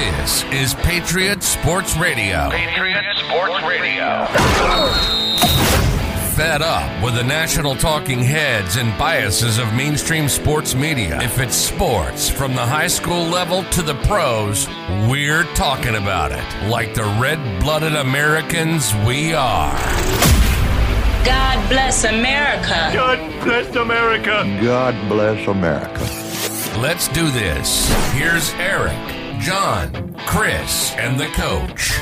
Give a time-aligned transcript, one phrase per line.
[0.00, 2.48] This is Patriot Sports Radio.
[2.48, 4.24] Patriot Sports Radio.
[6.34, 11.20] Fed up with the national talking heads and biases of mainstream sports media.
[11.20, 14.66] If it's sports from the high school level to the pros,
[15.06, 19.76] we're talking about it like the red blooded Americans we are.
[21.26, 22.90] God bless America.
[22.94, 24.60] God bless America.
[24.62, 26.08] God bless America.
[26.80, 27.86] Let's do this.
[28.14, 28.96] Here's Eric,
[29.40, 31.98] John, Chris, and the coach.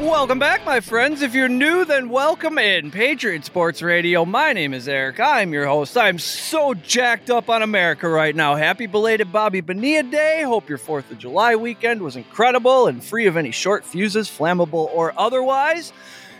[0.00, 1.22] Welcome back, my friends.
[1.22, 4.24] If you're new, then welcome in Patriot Sports Radio.
[4.24, 5.20] My name is Eric.
[5.20, 5.96] I'm your host.
[5.96, 8.56] I'm so jacked up on America right now.
[8.56, 10.42] Happy belated Bobby Bonilla Day.
[10.42, 14.90] Hope your 4th of July weekend was incredible and free of any short fuses, flammable
[14.92, 15.92] or otherwise.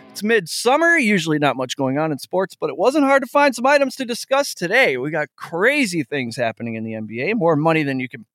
[0.09, 3.55] It's midsummer, usually not much going on in sports, but it wasn't hard to find
[3.55, 4.97] some items to discuss today.
[4.97, 8.25] We got crazy things happening in the NBA, more money than you can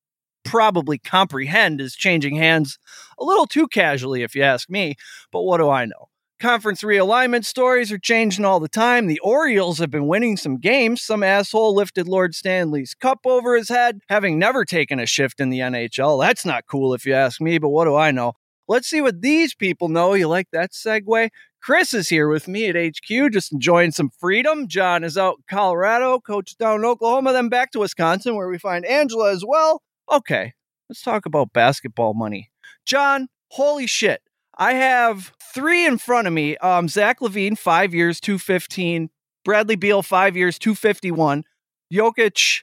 [0.50, 2.76] probably comprehend is changing hands
[3.20, 4.96] a little too casually, if you ask me.
[5.30, 6.08] But what do I know?
[6.40, 9.06] Conference realignment stories are changing all the time.
[9.06, 11.02] The Orioles have been winning some games.
[11.02, 15.50] Some asshole lifted Lord Stanley's cup over his head, having never taken a shift in
[15.50, 16.20] the NHL.
[16.20, 18.32] That's not cool, if you ask me, but what do I know?
[18.66, 20.14] Let's see what these people know.
[20.14, 21.28] You like that segue?
[21.62, 24.66] Chris is here with me at HQ, just enjoying some freedom.
[24.66, 28.58] John is out in Colorado, coach down in Oklahoma, then back to Wisconsin, where we
[28.58, 29.82] find Angela as well.
[30.10, 30.54] Okay,
[30.88, 32.50] let's talk about basketball money.
[32.84, 34.22] John, holy shit.
[34.58, 36.56] I have three in front of me.
[36.58, 39.10] Um, Zach LaVine, five years, 215.
[39.44, 41.44] Bradley Beal, five years, 251.
[41.92, 42.62] Jokic,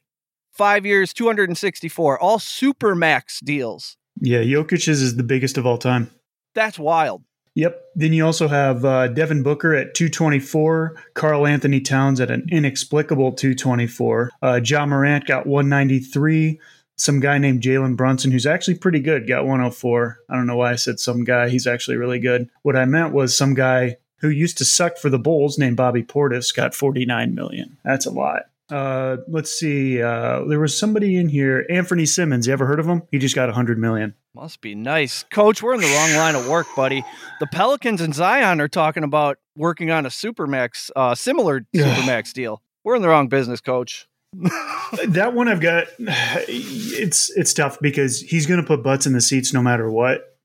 [0.52, 2.20] five years, 264.
[2.20, 3.98] All super max deals.
[4.20, 6.12] Yeah, Jokic's is the biggest of all time.
[6.54, 7.24] That's wild.
[7.56, 7.82] Yep.
[7.96, 14.30] Then you also have uh, Devin Booker at 224, Karl-Anthony Towns at an inexplicable 224.
[14.44, 16.60] Uh, Ja Morant got 193.
[16.98, 20.18] Some guy named Jalen Brunson, who's actually pretty good, got 104.
[20.30, 21.50] I don't know why I said some guy.
[21.50, 22.50] He's actually really good.
[22.64, 26.04] What I meant was some guy who used to suck for the Bulls named Bobby
[26.04, 27.78] Portis got 49 million.
[27.84, 28.44] That's a lot.
[28.70, 30.02] Uh, let's see.
[30.02, 32.48] Uh, there was somebody in here, Anfernee Simons.
[32.48, 33.04] You ever heard of him?
[33.12, 34.14] He just got 100 million.
[34.34, 35.24] Must be nice.
[35.32, 37.04] Coach, we're in the wrong line of work, buddy.
[37.40, 42.62] The Pelicans and Zion are talking about working on a Supermax, uh, similar Supermax deal.
[42.84, 44.08] We're in the wrong business, coach.
[44.34, 45.88] That one I've got.
[46.00, 50.38] It's it's tough because he's going to put butts in the seats no matter what.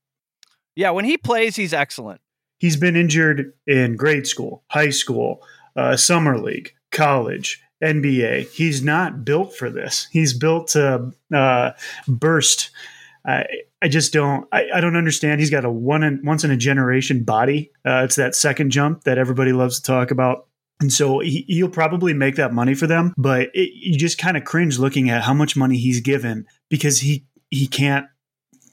[0.75, 2.21] Yeah, when he plays, he's excellent.
[2.59, 5.45] He's been injured in grade school, high school,
[5.75, 8.49] uh, summer league, college, NBA.
[8.49, 10.07] He's not built for this.
[10.11, 11.71] He's built to uh,
[12.07, 12.71] burst.
[13.25, 13.45] I
[13.81, 14.47] I just don't.
[14.51, 15.39] I, I don't understand.
[15.41, 17.71] He's got a one in, once in a generation body.
[17.85, 20.47] Uh, it's that second jump that everybody loves to talk about.
[20.83, 24.35] And so he, he'll probably make that money for them, but it, you just kind
[24.35, 28.05] of cringe looking at how much money he's given because he he can't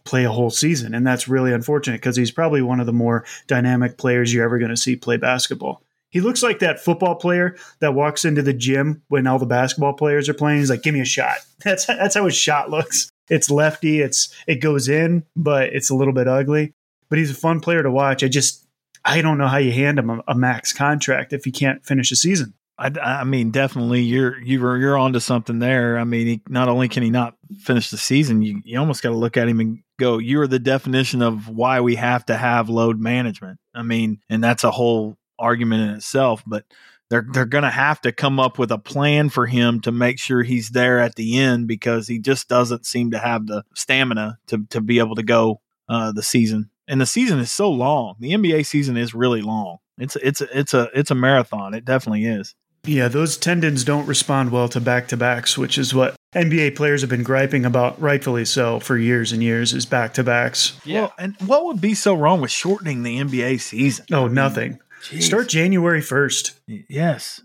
[0.05, 3.25] play a whole season, and that's really unfortunate because he's probably one of the more
[3.47, 5.85] dynamic players you're ever going to see play basketball.
[6.09, 9.93] He looks like that football player that walks into the gym when all the basketball
[9.93, 10.59] players are playing.
[10.59, 13.09] He's like, "Give me a shot." That's that's how his shot looks.
[13.29, 14.01] It's lefty.
[14.01, 16.73] It's it goes in, but it's a little bit ugly.
[17.09, 18.25] But he's a fun player to watch.
[18.25, 18.60] I just
[19.05, 22.11] I don't know how you hand him a, a max contract if he can't finish
[22.13, 22.55] a season.
[22.81, 25.99] I, I mean, definitely, you're you're you're onto something there.
[25.99, 29.11] I mean, he, not only can he not finish the season, you you almost got
[29.11, 32.37] to look at him and go, "You are the definition of why we have to
[32.37, 36.43] have load management." I mean, and that's a whole argument in itself.
[36.47, 36.65] But
[37.11, 40.19] they're they're going to have to come up with a plan for him to make
[40.19, 44.39] sure he's there at the end because he just doesn't seem to have the stamina
[44.47, 46.70] to to be able to go uh, the season.
[46.91, 48.17] And the season is so long.
[48.19, 49.79] The NBA season is really long.
[49.97, 51.73] It's it's it's a it's a marathon.
[51.73, 52.57] It definitely is.
[52.85, 57.03] Yeah, those tendons don't respond well to back to backs, which is what NBA players
[57.03, 60.81] have been griping about, rightfully so, for years and years, is back to backs.
[60.85, 61.03] Yeah.
[61.03, 64.07] Well, and what would be so wrong with shortening the NBA season?
[64.11, 64.81] Oh, nothing.
[65.03, 65.23] Jeez.
[65.23, 66.59] Start January 1st.
[66.89, 67.43] Yes.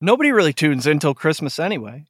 [0.00, 2.06] Nobody really tunes in until Christmas anyway.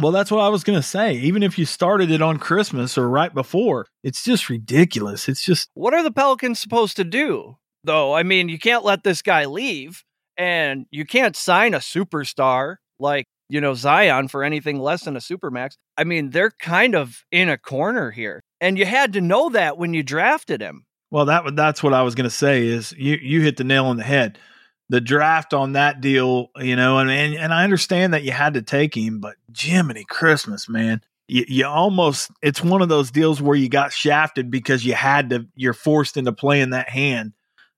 [0.00, 1.14] Well, that's what I was going to say.
[1.14, 5.28] Even if you started it on Christmas or right before, it's just ridiculous.
[5.28, 5.70] It's just.
[5.74, 8.14] What are the Pelicans supposed to do, though?
[8.14, 10.04] I mean, you can't let this guy leave,
[10.36, 15.20] and you can't sign a superstar like, you know, Zion for anything less than a
[15.20, 15.76] supermax.
[15.96, 18.42] I mean, they're kind of in a corner here.
[18.60, 20.84] And you had to know that when you drafted him.
[21.10, 23.86] Well, that that's what I was going to say is you you hit the nail
[23.86, 24.38] on the head.
[24.88, 28.54] The draft on that deal, you know, and, and and I understand that you had
[28.54, 33.42] to take him, but Jiminy Christmas, man, you, you almost it's one of those deals
[33.42, 35.46] where you got shafted because you had to.
[35.56, 37.32] You're forced into playing that hand.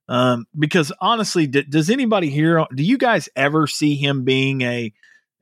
[0.09, 2.65] Um, because honestly, d- does anybody here?
[2.75, 4.93] Do you guys ever see him being a,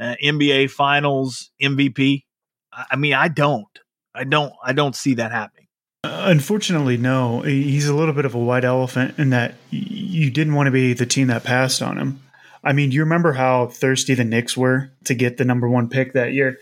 [0.00, 2.24] a NBA Finals MVP?
[2.72, 3.66] I, I mean, I don't.
[4.14, 5.65] I don't I don't see that happening.
[6.10, 7.42] Unfortunately, no.
[7.42, 10.92] He's a little bit of a white elephant in that you didn't want to be
[10.92, 12.20] the team that passed on him.
[12.64, 16.14] I mean, you remember how thirsty the Knicks were to get the number one pick
[16.14, 16.58] that year?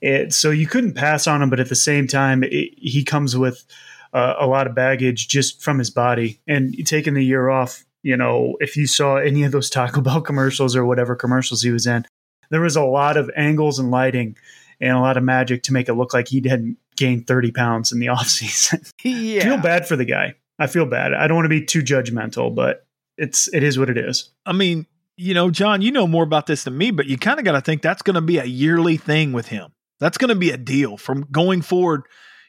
[0.00, 3.36] It, so you couldn't pass on him, but at the same time, it, he comes
[3.36, 3.64] with
[4.12, 6.40] uh, a lot of baggage just from his body.
[6.48, 10.20] And taking the year off, you know, if you saw any of those Taco Bell
[10.20, 12.04] commercials or whatever commercials he was in,
[12.50, 14.36] there was a lot of angles and lighting
[14.80, 17.92] and a lot of magic to make it look like he hadn't gained 30 pounds
[17.92, 18.90] in the offseason.
[19.02, 19.40] Yeah.
[19.40, 20.34] I feel bad for the guy.
[20.58, 21.14] I feel bad.
[21.14, 22.86] I don't want to be too judgmental, but
[23.16, 24.30] it's it is what it is.
[24.46, 24.86] I mean,
[25.16, 27.52] you know, John, you know more about this than me, but you kind of got
[27.52, 29.72] to think that's going to be a yearly thing with him.
[30.00, 32.02] That's going to be a deal from going forward.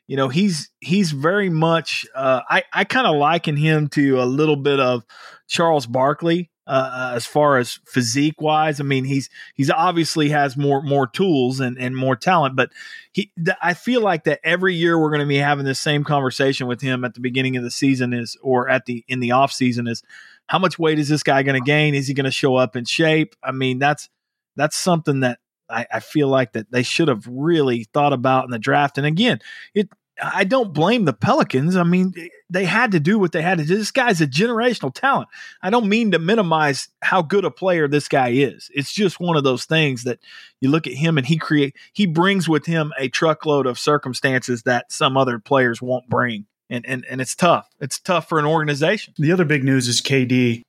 [0.07, 2.05] You know, he's he's very much.
[2.13, 5.03] Uh, I I kind of liken him to a little bit of
[5.47, 8.79] Charles Barkley uh, as far as physique wise.
[8.79, 12.71] I mean, he's he's obviously has more more tools and, and more talent, but
[13.11, 16.03] he th- I feel like that every year we're going to be having this same
[16.03, 19.31] conversation with him at the beginning of the season is or at the in the
[19.31, 20.03] off season is
[20.47, 21.95] how much weight is this guy going to gain?
[21.95, 23.35] Is he going to show up in shape?
[23.43, 24.09] I mean, that's
[24.55, 25.39] that's something that
[25.69, 28.97] I, I feel like that they should have really thought about in the draft.
[28.97, 29.39] And again,
[29.73, 29.89] it
[30.21, 31.75] I don't blame the Pelicans.
[31.75, 32.13] I mean,
[32.49, 33.75] they had to do what they had to do.
[33.75, 35.29] This guy's a generational talent.
[35.61, 38.69] I don't mean to minimize how good a player this guy is.
[38.73, 40.19] It's just one of those things that
[40.61, 44.63] you look at him and he create he brings with him a truckload of circumstances
[44.63, 46.45] that some other players won't bring.
[46.69, 47.67] And and and it's tough.
[47.79, 49.13] It's tough for an organization.
[49.17, 50.61] The other big news is KD.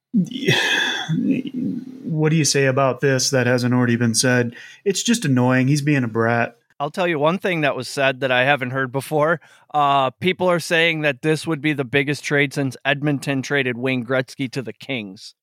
[2.03, 4.57] What do you say about this that hasn't already been said?
[4.85, 5.69] It's just annoying.
[5.69, 6.57] He's being a brat.
[6.81, 9.41] I'll tell you one thing that was said that I haven't heard before.
[9.73, 14.05] Uh, people are saying that this would be the biggest trade since Edmonton traded Wayne
[14.05, 15.35] Gretzky to the Kings.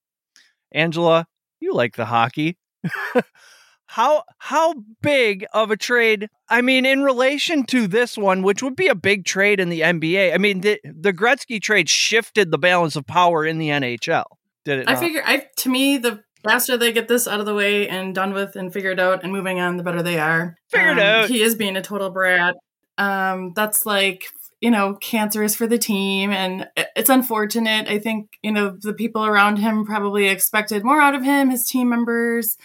[0.73, 1.27] Angela,
[1.59, 2.57] you like the hockey.
[3.85, 6.29] how how big of a trade?
[6.49, 9.81] I mean, in relation to this one, which would be a big trade in the
[9.81, 10.33] NBA.
[10.33, 14.25] I mean, the the Gretzky trade shifted the balance of power in the NHL.
[14.65, 14.89] Did it?
[14.89, 14.99] I not?
[14.99, 18.33] figure, I to me, the faster they get this out of the way and done
[18.33, 20.57] with and figured out and moving on, the better they are.
[20.69, 21.29] Figured Um, out.
[21.29, 22.55] He is being a total brat.
[22.97, 24.25] Um, that's like
[24.59, 27.87] you know cancerous for the team, and it's unfortunate.
[27.87, 31.49] I think you know the people around him probably expected more out of him.
[31.49, 32.57] His team members.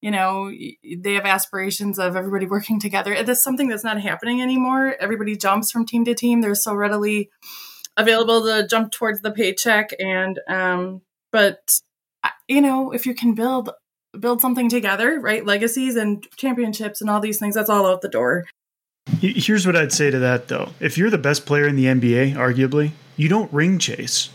[0.00, 3.22] You know, they have aspirations of everybody working together.
[3.22, 4.96] That's something that's not happening anymore.
[4.98, 6.40] Everybody jumps from team to team.
[6.40, 7.30] They're so readily
[7.96, 11.80] available to jump towards the paycheck and um but
[12.48, 13.70] you know if you can build
[14.18, 18.08] build something together right legacies and championships and all these things that's all out the
[18.08, 18.44] door
[19.20, 20.70] Here's what I'd say to that, though.
[20.80, 24.30] If you're the best player in the NBA, arguably, you don't ring chase.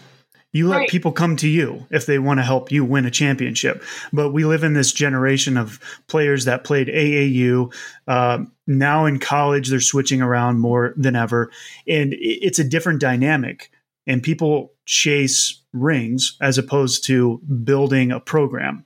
[0.54, 0.89] You let Right.
[0.89, 3.84] people come to you if they want to help you win a championship.
[4.13, 7.72] But we live in this generation of players that played AAU.
[8.07, 11.51] Um, now in college, they're switching around more than ever.
[11.88, 13.72] And it's a different dynamic.
[14.06, 18.85] And people chase rings as opposed to building a program.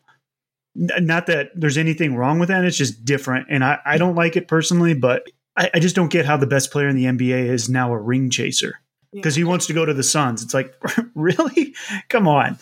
[0.75, 2.63] N- Not that there's anything wrong with that.
[2.65, 3.47] It's just different.
[3.49, 6.47] And I, I don't like it personally, but I, I just don't get how the
[6.47, 8.75] best player in the NBA is now a ring chaser
[9.13, 10.43] because he wants to go to the Suns.
[10.43, 10.73] It's like,
[11.15, 11.75] really?
[12.09, 12.57] Come on.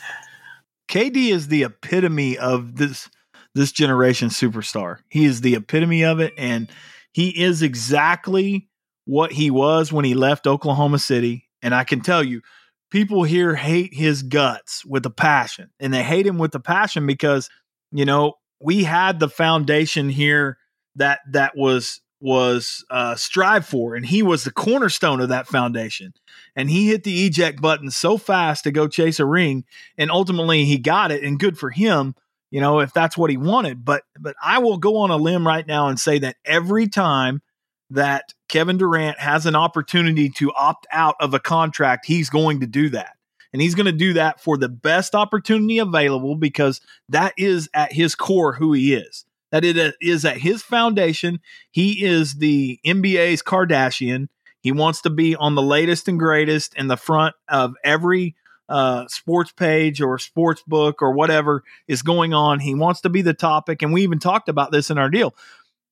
[0.90, 3.10] KD is the epitome of this
[3.56, 5.00] this generation superstar.
[5.10, 6.70] He is the epitome of it, and
[7.14, 8.68] he is exactly
[9.06, 11.48] what he was when he left Oklahoma City.
[11.62, 12.42] And I can tell you,
[12.90, 17.06] people here hate his guts with a passion, and they hate him with a passion
[17.06, 17.50] because
[17.92, 20.58] you know we had the foundation here
[20.96, 26.14] that that was was uh, strive for, and he was the cornerstone of that foundation.
[26.56, 29.64] And he hit the eject button so fast to go chase a ring
[29.98, 32.16] and ultimately he got it and good for him
[32.52, 35.46] you know if that's what he wanted but but i will go on a limb
[35.46, 37.42] right now and say that every time
[37.90, 42.68] that kevin durant has an opportunity to opt out of a contract he's going to
[42.68, 43.16] do that
[43.52, 47.94] and he's going to do that for the best opportunity available because that is at
[47.94, 51.40] his core who he is that it is at his foundation
[51.72, 54.28] he is the nba's kardashian
[54.62, 58.36] he wants to be on the latest and greatest in the front of every
[58.70, 62.60] uh, sports page or sports book or whatever is going on.
[62.60, 63.82] He wants to be the topic.
[63.82, 65.36] And we even talked about this in our deal.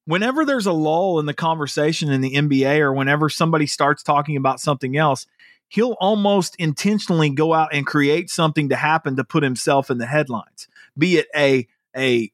[0.07, 4.37] Whenever there's a lull in the conversation in the NBA or whenever somebody starts talking
[4.37, 5.27] about something else,
[5.67, 10.05] he'll almost intentionally go out and create something to happen to put himself in the
[10.05, 12.31] headlines, be it a, a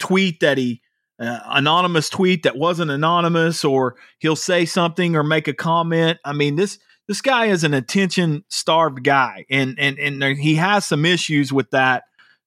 [0.00, 0.82] tweet that he
[1.20, 6.18] uh, anonymous tweet that wasn't anonymous or he'll say something or make a comment.
[6.24, 10.84] I mean this this guy is an attention starved guy and and and he has
[10.84, 12.02] some issues with that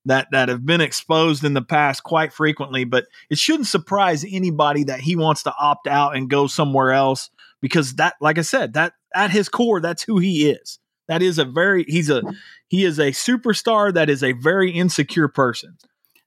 [0.06, 4.84] that that have been exposed in the past quite frequently but it shouldn't surprise anybody
[4.84, 7.30] that he wants to opt out and go somewhere else
[7.66, 10.78] because that, like I said, that at his core, that's who he is.
[11.08, 12.22] That is a very he's a
[12.68, 15.78] he is a superstar that is a very insecure person.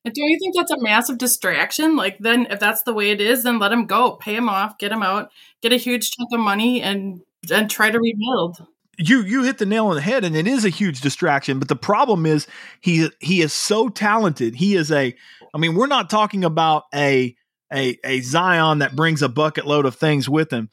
[0.05, 1.95] And don't you think that's a massive distraction?
[1.95, 4.17] Like then if that's the way it is, then let him go.
[4.17, 5.31] Pay him off, get him out,
[5.63, 7.21] get a huge chunk of money and
[7.53, 8.67] and try to rebuild.
[8.99, 11.69] You you hit the nail on the head and it is a huge distraction, but
[11.69, 12.47] the problem is
[12.81, 14.57] he he is so talented.
[14.57, 15.15] He is a
[15.55, 17.37] I mean, we're not talking about a
[17.73, 20.69] a a Zion that brings a bucket load of things with him.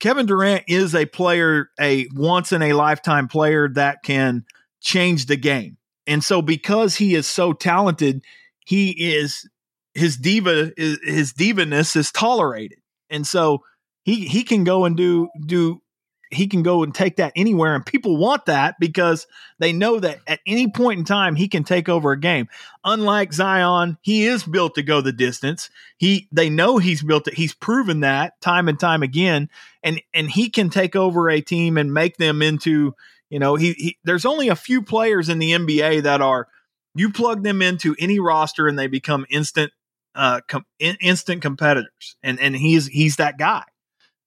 [0.00, 4.44] Kevin Durant is a player, a once in a lifetime player that can
[4.80, 5.78] change the game.
[6.06, 8.22] And so because he is so talented,
[8.64, 9.48] he is
[9.94, 12.78] his diva is his divaness is tolerated.
[13.10, 13.62] And so
[14.04, 15.82] he he can go and do do
[16.30, 19.26] he can go and take that anywhere and people want that because
[19.58, 22.48] they know that at any point in time he can take over a game.
[22.84, 25.70] Unlike zion he is built to go the distance.
[25.98, 27.34] He they know he's built it.
[27.34, 29.48] He's proven that time and time again
[29.82, 32.94] and and he can take over a team and make them into
[33.30, 36.48] you know he, he there's only a few players in the nba that are
[36.94, 39.72] you plug them into any roster and they become instant
[40.14, 43.62] uh com- instant competitors and and he's he's that guy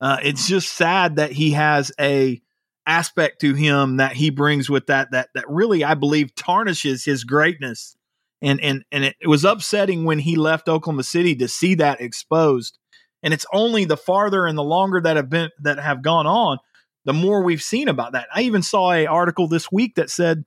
[0.01, 2.41] uh, it's just sad that he has a
[2.85, 7.23] aspect to him that he brings with that that that really I believe tarnishes his
[7.23, 7.95] greatness.
[8.41, 12.01] And and and it, it was upsetting when he left Oklahoma City to see that
[12.01, 12.77] exposed.
[13.21, 16.57] And it's only the farther and the longer that have been that have gone on,
[17.05, 18.27] the more we've seen about that.
[18.33, 20.45] I even saw a article this week that said,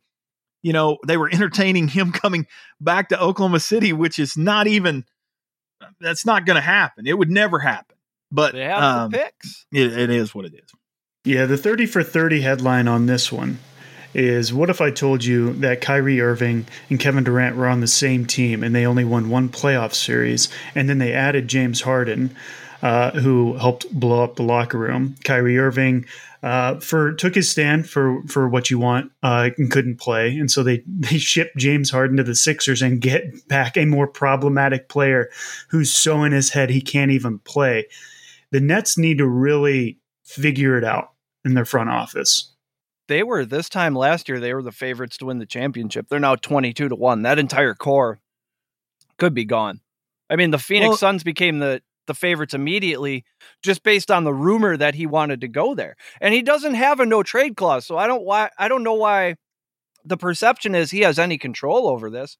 [0.63, 2.47] you know, they were entertaining him coming
[2.81, 5.05] back to Oklahoma City, which is not even
[6.01, 7.07] that's not going to happen.
[7.07, 7.97] It would never happen.
[8.33, 9.67] But they have um, the picks.
[9.71, 10.71] It, it is what it is.
[11.25, 13.59] Yeah, the 30 for 30 headline on this one
[14.15, 17.87] is what if I told you that Kyrie Irving and Kevin Durant were on the
[17.87, 22.35] same team and they only won one playoff series and then they added James Harden,
[22.83, 25.15] uh, who helped blow up the locker room.
[25.25, 26.05] Kyrie Irving
[26.43, 30.51] uh, for took his stand for for what you want uh, and couldn't play, and
[30.51, 34.89] so they they shipped James Harden to the Sixers and get back a more problematic
[34.89, 35.31] player
[35.69, 37.87] who's so in his head he can't even play
[38.53, 41.09] the Nets need to really figure it out
[41.45, 42.55] in their front office.
[43.09, 46.07] They were this time last year, they were the favorites to win the championship.
[46.09, 47.23] They're now 22 to 1.
[47.23, 48.21] That entire core
[49.19, 49.81] could be gone.
[50.31, 53.25] I mean, the Phoenix well, Suns became the the favorites immediately
[53.63, 55.95] just based on the rumor that he wanted to go there.
[56.21, 58.95] And he doesn't have a no trade clause, so I don't why I don't know
[58.95, 59.37] why
[60.05, 62.39] the perception is he has any control over this.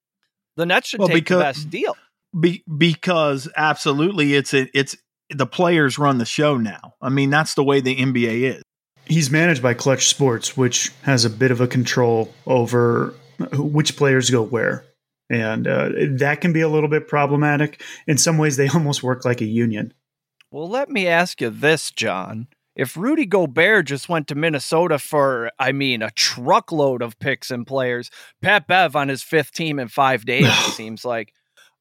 [0.57, 1.97] The Nets should well, take because, the best deal.
[2.39, 4.97] Be, because absolutely it's a, it's
[5.35, 6.95] the players run the show now.
[7.01, 8.63] I mean, that's the way the NBA is.
[9.05, 13.15] He's managed by Clutch Sports, which has a bit of a control over
[13.53, 14.85] which players go where.
[15.29, 17.83] And uh, that can be a little bit problematic.
[18.07, 19.93] In some ways, they almost work like a union.
[20.51, 22.49] Well, let me ask you this, John.
[22.75, 27.67] If Rudy Gobert just went to Minnesota for, I mean, a truckload of picks and
[27.67, 28.11] players,
[28.41, 31.33] Pat Bev on his fifth team in five days, it seems like.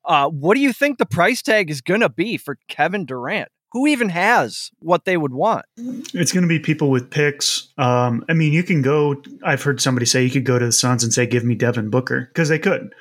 [0.05, 3.49] Uh, what do you think the price tag is going to be for Kevin Durant?
[3.73, 5.65] Who even has what they would want?
[5.77, 7.69] It's going to be people with picks.
[7.77, 9.21] Um, I mean, you can go.
[9.43, 11.89] I've heard somebody say you could go to the Suns and say, "Give me Devin
[11.89, 12.93] Booker," because they could.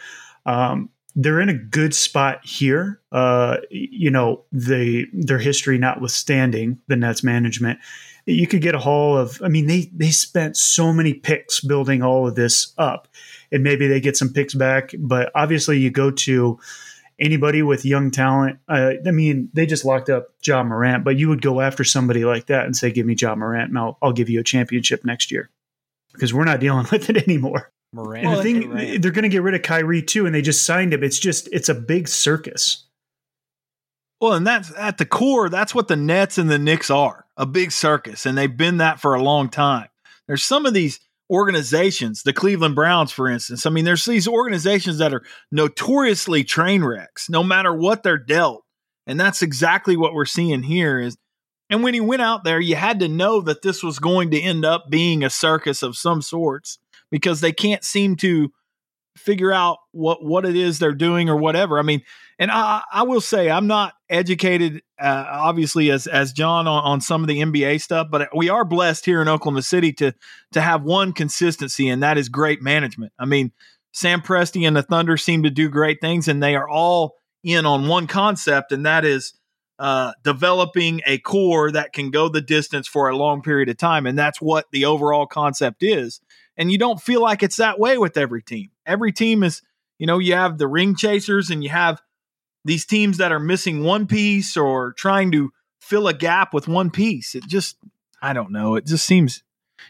[0.47, 3.01] Um, they're in a good spot here.
[3.11, 7.81] Uh, you know, they their history notwithstanding, the Nets management,
[8.27, 9.41] you could get a haul of.
[9.43, 13.09] I mean, they they spent so many picks building all of this up,
[13.51, 14.93] and maybe they get some picks back.
[14.99, 16.59] But obviously, you go to
[17.21, 18.59] anybody with young talent.
[18.69, 22.25] Uh, I mean, they just locked up Ja Morant, but you would go after somebody
[22.25, 25.05] like that and say, "Give me Ja Morant, and I'll I'll give you a championship
[25.05, 25.51] next year,"
[26.13, 27.71] because we're not dealing with it anymore.
[27.93, 30.65] Morant, and the thing, they're going to get rid of Kyrie too, and they just
[30.65, 31.03] signed him.
[31.03, 32.85] It's just it's a big circus.
[34.21, 35.49] Well, and that's at the core.
[35.49, 39.15] That's what the Nets and the Knicks are—a big circus, and they've been that for
[39.15, 39.89] a long time.
[40.27, 41.01] There's some of these
[41.31, 43.65] organizations, the Cleveland Browns, for instance.
[43.65, 45.23] I mean, there's these organizations that are
[45.53, 48.65] notoriously train wrecks, no matter what they're dealt.
[49.07, 51.17] And that's exactly what we're seeing here is
[51.71, 54.41] and when he went out there, you had to know that this was going to
[54.41, 56.81] end up being a circus of some sorts
[57.13, 58.51] because they can't seem to
[59.17, 61.79] figure out what what it is they're doing or whatever.
[61.79, 62.03] I mean,
[62.41, 67.01] and I, I will say I'm not educated, uh, obviously as as John on, on
[67.03, 70.15] some of the NBA stuff, but we are blessed here in Oklahoma City to
[70.53, 73.13] to have one consistency, and that is great management.
[73.19, 73.53] I mean,
[73.93, 77.67] Sam Presti and the Thunder seem to do great things, and they are all in
[77.67, 79.35] on one concept, and that is.
[79.79, 84.05] Uh, developing a core that can go the distance for a long period of time.
[84.05, 86.21] And that's what the overall concept is.
[86.59, 88.73] And you don't feel like it's that way with every team.
[88.85, 89.63] Every team is,
[89.99, 91.99] you know, you have the ring chasers and you have
[92.65, 95.51] these teams that are missing one piece or trying to
[95.81, 97.35] fill a gap with one piece.
[97.35, 97.77] It just
[98.23, 98.75] I don't know.
[98.77, 99.43] It just seems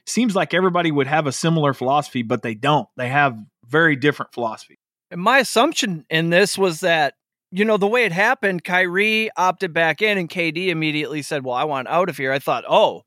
[0.06, 2.88] seems like everybody would have a similar philosophy, but they don't.
[2.96, 3.36] They have
[3.66, 4.78] very different philosophy.
[5.10, 7.14] And my assumption in this was that,
[7.50, 11.56] you know, the way it happened, Kyrie opted back in and KD immediately said, Well,
[11.56, 12.32] I want out of here.
[12.32, 13.02] I thought, oh,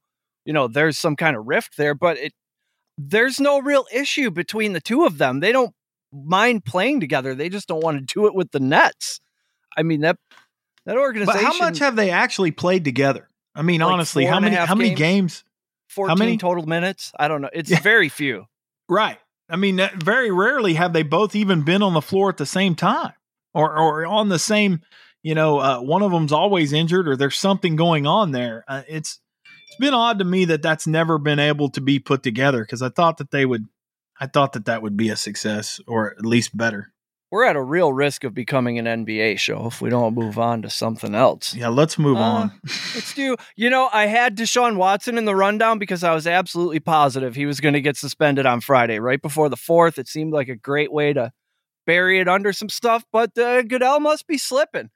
[0.46, 2.34] you know, there's some kind of rift there, but it
[2.98, 5.40] there's no real issue between the two of them.
[5.40, 5.74] They don't
[6.12, 7.34] mind playing together.
[7.34, 9.20] They just don't want to do it with the Nets.
[9.78, 10.18] I mean that
[10.86, 11.42] that organization.
[11.44, 13.28] But how much have they actually played together?
[13.56, 15.00] I mean, Like honestly, how many how many games?
[15.00, 15.44] games?
[15.90, 16.38] fourteen many?
[16.38, 17.12] total minutes?
[17.18, 17.50] I don't know.
[17.54, 17.80] It's Yeah.
[17.82, 18.46] very few.
[18.90, 19.18] Right.
[19.50, 22.76] I mean, very rarely have they both even been on the floor at the same
[22.76, 23.14] time,
[23.54, 24.82] or or on the same.
[25.22, 28.66] You know, uh, one of them's always injured, or there's something going on there.
[28.68, 29.20] Uh, it's
[29.68, 32.82] it's been odd to me that that's never been able to be put together because
[32.82, 33.68] I thought that they would.
[34.20, 36.92] I thought that that would be a success, or at least better.
[37.34, 40.62] We're at a real risk of becoming an NBA show if we don't move on
[40.62, 41.56] to something else.
[41.56, 42.52] Yeah, let's move Uh, on.
[42.94, 43.38] Let's do.
[43.56, 47.48] You know, I had Deshaun Watson in the rundown because I was absolutely positive he
[47.48, 49.98] was going to get suspended on Friday, right before the fourth.
[49.98, 51.32] It seemed like a great way to
[51.88, 54.92] bury it under some stuff, but uh, Goodell must be slipping.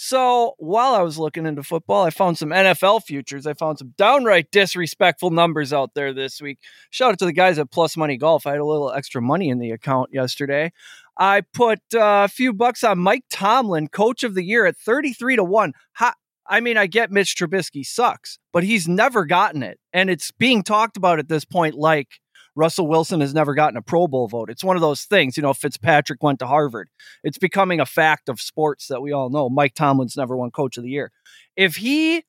[0.00, 3.48] So while I was looking into football, I found some NFL futures.
[3.48, 6.58] I found some downright disrespectful numbers out there this week.
[6.90, 8.46] Shout out to the guys at Plus Money Golf.
[8.46, 10.72] I had a little extra money in the account yesterday.
[11.18, 15.36] I put uh, a few bucks on Mike Tomlin, coach of the year, at 33
[15.36, 15.72] to 1.
[15.94, 16.12] How,
[16.46, 19.78] I mean, I get Mitch Trubisky sucks, but he's never gotten it.
[19.92, 22.20] And it's being talked about at this point like
[22.54, 24.48] Russell Wilson has never gotten a Pro Bowl vote.
[24.48, 26.88] It's one of those things, you know, Fitzpatrick went to Harvard.
[27.22, 29.48] It's becoming a fact of sports that we all know.
[29.48, 31.12] Mike Tomlin's never won coach of the year.
[31.56, 32.24] If he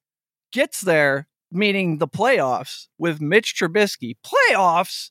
[0.52, 5.10] gets there, meaning the playoffs with Mitch Trubisky, playoffs,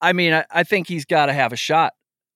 [0.00, 1.92] I mean, I, I think he's got to have a shot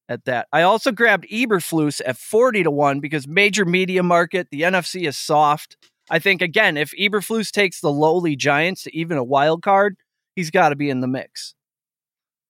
[0.08, 0.48] at that.
[0.52, 5.16] I also grabbed Eberflus at 40 to 1 because major media market, the NFC is
[5.16, 5.76] soft.
[6.10, 9.96] I think again, if Eberflus takes the lowly Giants to even a wild card,
[10.34, 11.54] he's got to be in the mix.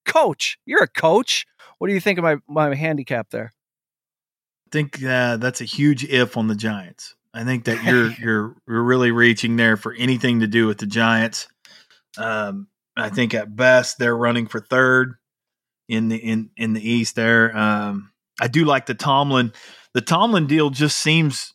[0.05, 1.45] Coach, you're a coach.
[1.77, 3.51] What do you think of my my handicap there?
[4.67, 7.15] I think uh, that's a huge if on the Giants.
[7.33, 10.87] I think that you're you're you're really reaching there for anything to do with the
[10.87, 11.47] Giants.
[12.17, 15.15] Um, I think at best they're running for third
[15.89, 17.15] in the in in the East.
[17.15, 19.51] There, um, I do like the Tomlin.
[19.93, 21.53] The Tomlin deal just seems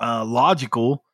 [0.00, 1.04] uh, logical.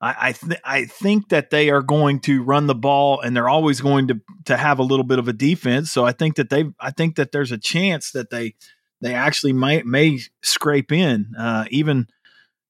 [0.00, 3.48] I I, th- I think that they are going to run the ball, and they're
[3.48, 5.92] always going to to have a little bit of a defense.
[5.92, 8.54] So I think that they I think that there's a chance that they
[9.00, 12.08] they actually might may scrape in uh, even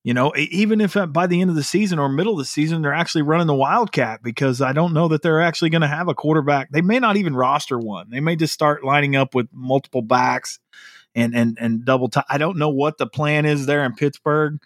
[0.06, 2.44] you know even if uh, by the end of the season or middle of the
[2.44, 5.88] season they're actually running the wildcat because i don't know that they're actually going to
[5.88, 6.70] have a quarterback.
[6.70, 8.08] They may not even roster one.
[8.10, 10.60] They may just start lining up with multiple backs
[11.16, 14.58] and and and double i don't know what the plan is there in pittsburgh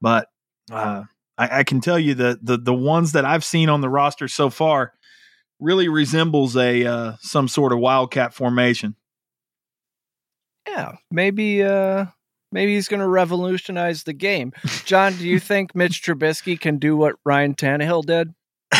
[0.00, 0.28] but
[0.70, 1.04] uh,
[1.38, 4.28] I, I can tell you that the the ones that i've seen on the roster
[4.28, 4.92] so far
[5.62, 8.96] really resembles a uh, some sort of wildcat formation.
[10.68, 12.06] Yeah, maybe uh
[12.52, 14.52] maybe he's going to revolutionize the game.
[14.84, 18.34] John, do you think Mitch Trubisky can do what Ryan Tannehill did?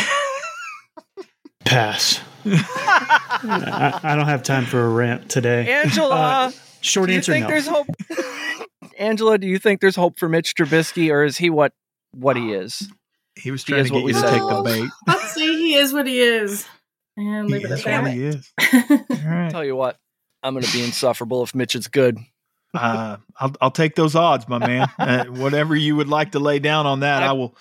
[1.65, 2.21] Pass.
[2.45, 5.73] I, I don't have time for a rant today.
[5.83, 7.49] Angela, Uh, short do you answer think no.
[7.49, 7.87] there's hope?
[8.99, 11.73] Angela, do you think there's hope for Mitch Trubisky, or is he what
[12.13, 12.91] what he is?
[13.37, 15.35] he was He trying is to what get we you to take the bait Let's
[15.35, 16.67] say he is what he is.
[17.17, 18.35] And leave He it is at what he that.
[18.37, 18.53] is.
[19.25, 19.51] All right.
[19.51, 19.97] Tell you what,
[20.43, 22.19] I'm going to be insufferable if Mitch is good.
[22.75, 24.89] Uh, I'll, I'll take those odds, my man.
[24.99, 27.57] Uh, whatever you would like to lay down on that, I- I will.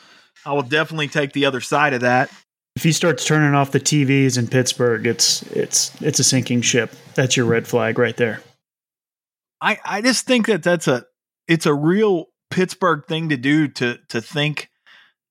[0.45, 2.32] I will definitely take the other side of that.
[2.76, 6.91] if he starts turning off the TVs in Pittsburgh, it's it's it's a sinking ship.
[7.13, 8.41] That's your red flag right there.
[9.62, 11.06] I, I just think that that's a
[11.47, 14.69] it's a real Pittsburgh thing to do to to think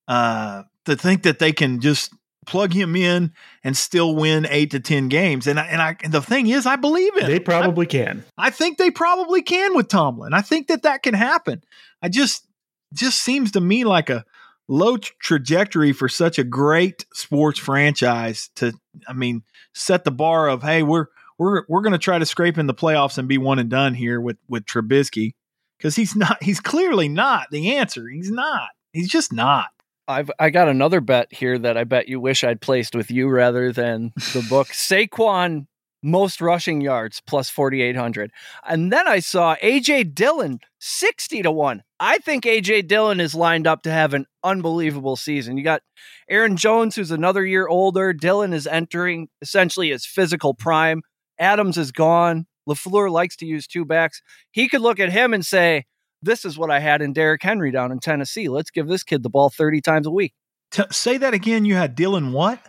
[0.06, 2.14] uh to think that they can just
[2.46, 6.12] plug him in and still win eight to ten games and I, and I and
[6.12, 8.24] the thing is I believe in They probably can.
[8.38, 10.32] I think they probably can with Tomlin.
[10.32, 11.62] I think that that can happen.
[12.02, 12.46] I just
[12.94, 14.24] just seems to me like a
[14.68, 18.72] low t- trajectory for such a great sports franchise to
[19.06, 19.42] I mean
[19.74, 21.06] set the bar of hey we're
[21.38, 23.94] we're we're going to try to scrape in the playoffs and be one and done
[23.94, 25.34] here with with Trubisky
[25.80, 28.08] cuz he's not he's clearly not the answer.
[28.08, 28.68] He's not.
[28.92, 29.68] He's just not.
[30.10, 33.28] I've I got another bet here that I bet you wish I'd placed with you
[33.28, 34.68] rather than the book.
[34.72, 35.66] Saquon
[36.02, 38.32] most rushing yards plus 4800.
[38.66, 41.82] And then I saw AJ Dillon 60 to 1.
[41.98, 45.56] I think AJ Dillon is lined up to have an unbelievable season.
[45.56, 45.82] You got
[46.28, 48.12] Aaron Jones who's another year older.
[48.12, 51.02] Dillon is entering essentially his physical prime.
[51.38, 52.46] Adams is gone.
[52.68, 54.22] LaFleur likes to use two backs.
[54.50, 55.84] He could look at him and say,
[56.22, 58.48] this is what I had in Derrick Henry down in Tennessee.
[58.48, 60.34] Let's give this kid the ball 30 times a week.
[60.70, 61.64] T- say that again.
[61.64, 62.60] You had Dylan what?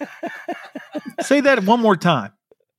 [1.20, 2.32] say that one more time.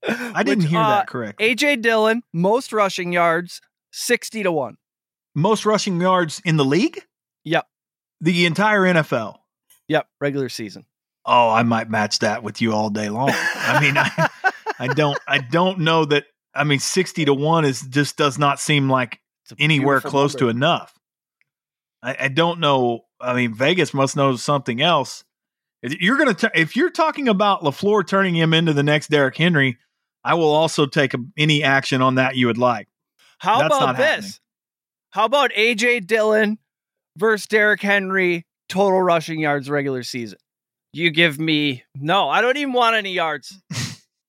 [0.06, 1.40] I didn't Which, hear uh, that correct.
[1.40, 3.62] AJ Dillon, most rushing yards,
[3.92, 4.78] 60 to 1.
[5.36, 7.00] Most rushing yards in the league?
[7.46, 7.66] Yep.
[8.22, 9.38] The entire NFL.
[9.88, 10.86] Yep, regular season.
[11.26, 13.32] Oh, I might match that with you all day long.
[13.32, 14.30] I mean, I,
[14.80, 16.26] I don't, I don't know that.
[16.56, 19.20] I mean, sixty to one is just does not seem like
[19.60, 20.94] anywhere close to enough.
[22.02, 23.06] I, I don't know.
[23.20, 25.24] I mean, Vegas must know something else.
[25.82, 29.36] If You're gonna t- if you're talking about Lafleur turning him into the next Derrick
[29.36, 29.78] Henry,
[30.24, 32.88] I will also take a, any action on that you would like.
[33.40, 34.06] How That's about this?
[34.06, 34.32] happening.
[35.12, 36.58] How about AJ Dillon
[37.18, 40.40] versus Derrick Henry total rushing yards regular season?
[40.94, 43.62] You give me no, I don't even want any yards.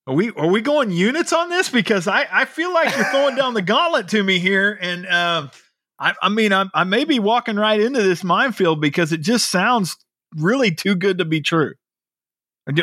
[0.07, 1.71] Are we are we going units on this?
[1.71, 5.51] Because I, I feel like you're throwing down the gauntlet to me here, and um,
[5.99, 9.51] I, I mean I, I may be walking right into this minefield because it just
[9.51, 9.97] sounds
[10.37, 11.75] really too good to be true.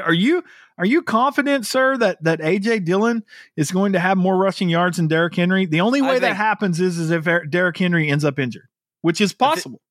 [0.03, 0.43] Are you
[0.77, 3.23] are you confident, sir, that that AJ Dillon
[3.55, 5.65] is going to have more rushing yards than Derrick Henry?
[5.67, 8.67] The only I way that happens is is if Er- Derrick Henry ends up injured,
[9.01, 9.81] which is I possible.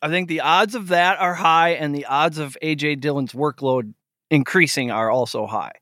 [0.00, 3.94] I think the odds of that are high, and the odds of AJ Dillon's workload
[4.30, 5.72] increasing are also high.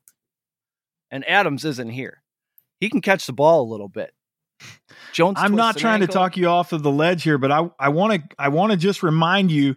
[1.11, 2.21] And Adams isn't here.
[2.79, 4.13] He can catch the ball a little bit.
[5.13, 5.37] Jones.
[5.39, 7.69] I'm not twists an trying to talk you off of the ledge here, but I
[7.79, 9.75] I want to I want to just remind you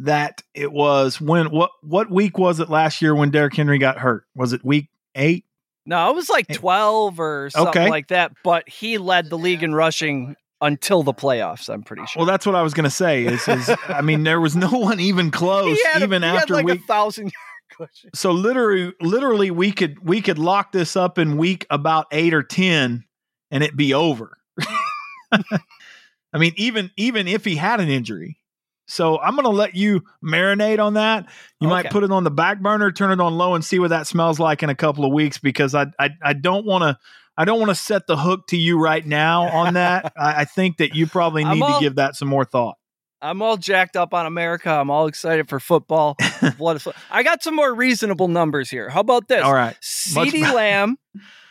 [0.00, 3.98] that it was when what what week was it last year when Derrick Henry got
[3.98, 4.24] hurt?
[4.34, 5.44] Was it week eight?
[5.86, 7.90] No, it was like 12 or something Okay.
[7.90, 12.20] like that, but he led the league in rushing until the playoffs, I'm pretty sure.
[12.20, 13.26] Well, that's what I was going to say.
[13.26, 16.28] Is, is I mean, there was no one even close, he had, a- even he
[16.28, 16.80] had after like week.
[16.80, 17.32] a thousand
[17.76, 18.10] cushion.
[18.14, 22.42] so literally, literally, we could we could lock this up in week about eight or
[22.42, 23.04] ten,
[23.50, 24.36] and it be over.
[25.32, 28.38] I mean, even even if he had an injury.
[28.86, 31.26] So I'm going to let you marinate on that.
[31.58, 33.88] You might put it on the back burner, turn it on low, and see what
[33.88, 35.38] that smells like in a couple of weeks.
[35.38, 36.98] Because I I, I don't want to
[37.36, 40.12] I don't want to set the hook to you right now on that.
[40.20, 42.76] I, I think that you probably need all- to give that some more thought.
[43.22, 44.68] I'm all jacked up on America.
[44.68, 46.14] I'm all excited for football.
[46.76, 48.88] Is- I got some more reasonable numbers here.
[48.88, 49.42] How about this?
[49.42, 49.76] All right.
[49.82, 50.52] CeeDee.
[50.52, 50.96] Lamb,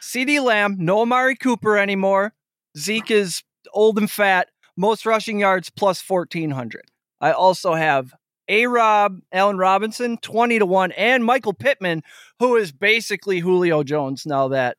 [0.02, 2.34] CeeDee Lamb, no Amari Cooper anymore.
[2.78, 4.50] Zeke is old and fat.
[4.76, 6.82] Most rushing yards plus 1400.
[7.22, 8.14] I also have
[8.48, 12.02] A Rob, Allen Robinson, 20 to 1, and Michael Pittman,
[12.40, 14.78] who is basically Julio Jones now that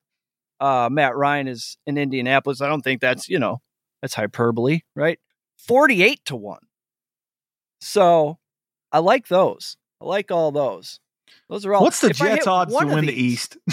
[0.60, 2.60] uh, Matt Ryan is in Indianapolis.
[2.60, 3.60] I don't think that's, you know,
[4.02, 5.18] that's hyperbole, right?
[5.58, 6.58] 48 to 1.
[7.80, 8.38] So
[8.92, 9.76] I like those.
[10.04, 11.00] I like all those.
[11.48, 11.82] Those are all.
[11.82, 13.56] What's the Jets odds to win the East?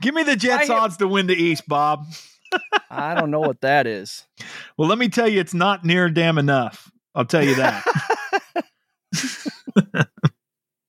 [0.00, 2.06] Give me the Jets hit- odds to win the East, Bob.
[2.90, 4.26] I don't know what that is.
[4.78, 6.92] Well, let me tell you, it's not near damn enough.
[7.14, 7.82] I'll tell you that.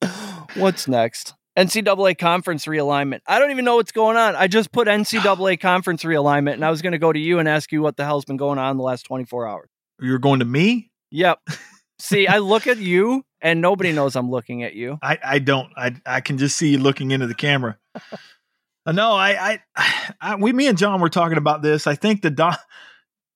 [0.55, 1.33] What's next?
[1.57, 3.21] NCAA conference realignment.
[3.25, 4.36] I don't even know what's going on.
[4.36, 7.47] I just put NCAA conference realignment, and I was going to go to you and
[7.47, 9.69] ask you what the hell's been going on in the last 24 hours.
[10.01, 10.91] You're going to me?
[11.12, 11.39] Yep.
[11.99, 14.97] See, I look at you, and nobody knows I'm looking at you.
[15.01, 15.71] I, I don't.
[15.75, 17.77] I I can just see you looking into the camera.
[18.86, 21.88] Uh, no, I, I, I, we, me and John were talking about this.
[21.88, 22.51] I think the do-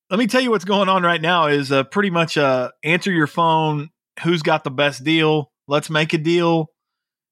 [0.10, 3.12] let me tell you what's going on right now is uh, pretty much uh, answer
[3.12, 3.90] your phone.
[4.24, 5.52] Who's got the best deal?
[5.68, 6.68] Let's make a deal.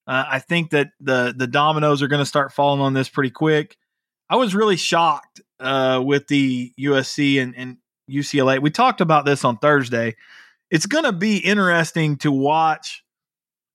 [0.06, 3.30] Uh, I think that the the dominoes are going to start falling on this pretty
[3.30, 3.78] quick.
[4.30, 7.78] I was really shocked uh, with the USC and, and
[8.10, 8.62] UCLA.
[8.62, 10.16] We talked about this on Thursday.
[10.72, 13.04] It's going to be interesting to watch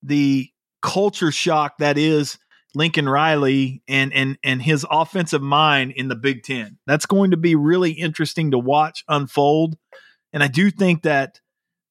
[0.02, 0.48] the
[0.83, 2.38] culture shock that is
[2.74, 6.78] Lincoln Riley and and and his offensive mind in the Big Ten.
[6.87, 9.76] That's going to be really interesting to watch unfold.
[10.33, 11.40] And I do think that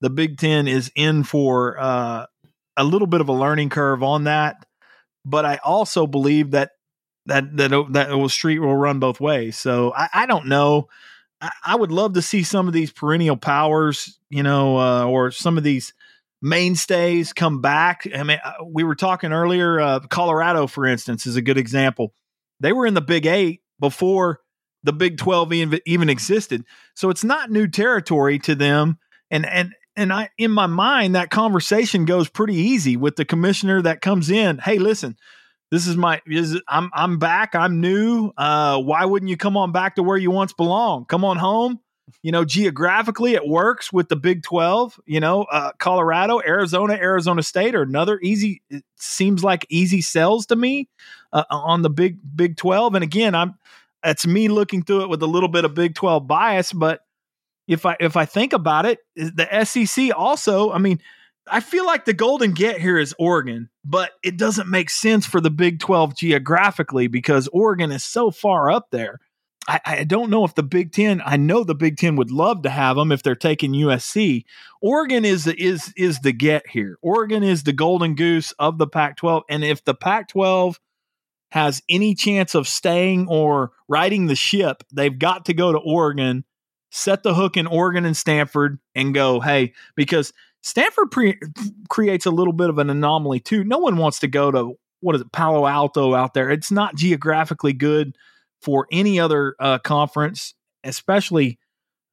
[0.01, 2.25] the Big Ten is in for uh,
[2.75, 4.65] a little bit of a learning curve on that.
[5.25, 6.71] But I also believe that
[7.25, 9.57] that that that will street will run both ways.
[9.57, 10.89] So I, I don't know.
[11.65, 15.57] I, would love to see some of these perennial powers, you know, uh, or some
[15.57, 15.93] of these
[16.41, 18.07] mainstays come back.
[18.15, 19.79] I mean, uh, we were talking earlier.
[19.79, 22.13] Uh, Colorado, for instance, is a good example.
[22.59, 24.41] They were in the Big Eight before
[24.83, 28.99] the Big Twelve even, even existed, so it's not new territory to them.
[29.31, 33.81] And and and I, in my mind, that conversation goes pretty easy with the commissioner
[33.81, 34.57] that comes in.
[34.57, 35.17] Hey, listen,
[35.73, 37.55] this is my is I'm I'm back.
[37.55, 38.31] I'm new.
[38.37, 41.05] Uh, why wouldn't you come on back to where you once belong?
[41.05, 41.79] Come on home.
[42.21, 44.99] You know, geographically, it works with the Big Twelve.
[45.07, 48.61] You know, uh, Colorado, Arizona, Arizona State are another easy.
[48.69, 50.89] It seems like easy sells to me
[51.31, 52.93] uh, on the Big Big Twelve.
[52.93, 53.55] And again, I'm
[54.03, 56.99] that's me looking through it with a little bit of Big Twelve bias, but
[57.67, 60.99] if I if I think about it, the SEC also, I mean,
[61.47, 65.41] I feel like the golden get here is Oregon, but it doesn't make sense for
[65.41, 69.19] the Big 12 geographically because Oregon is so far up there.
[69.67, 71.21] I, I, don't know if the Big Ten.
[71.25, 74.43] I know the Big Ten would love to have them if they're taking USC.
[74.81, 76.97] Oregon is is is the get here.
[77.01, 80.75] Oregon is the golden goose of the Pac-12, and if the Pac-12
[81.51, 86.43] has any chance of staying or riding the ship, they've got to go to Oregon,
[86.91, 89.39] set the hook in Oregon and Stanford, and go.
[89.39, 91.39] Hey, because Stanford pre-
[91.89, 93.63] creates a little bit of an anomaly too.
[93.63, 96.49] No one wants to go to what is it, Palo Alto out there.
[96.49, 98.15] It's not geographically good
[98.61, 100.53] for any other uh, conference,
[100.85, 101.59] especially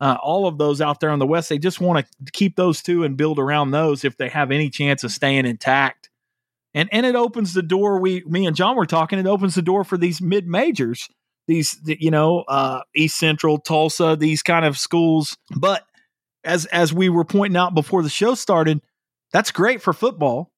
[0.01, 1.49] uh, all of those out there on the West.
[1.49, 4.69] They just want to keep those two and build around those if they have any
[4.69, 6.11] chance of staying intact.
[6.75, 8.01] And and it opens the door.
[8.01, 9.19] We, me and John were talking.
[9.19, 11.09] It opens the door for these mid majors,
[11.47, 15.37] these you know uh, East Central, Tulsa, these kind of schools.
[15.57, 15.85] But
[16.45, 18.81] as as we were pointing out before the show started,
[19.33, 20.53] that's great for football.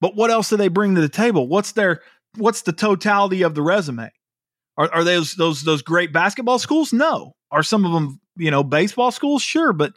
[0.00, 1.46] But what else do they bring to the table?
[1.46, 2.02] What's their
[2.36, 4.10] what's the totality of the resume?
[4.76, 6.92] Are, are those those those great basketball schools?
[6.92, 7.34] No.
[7.50, 9.42] Are some of them you know baseball schools?
[9.42, 9.92] Sure, but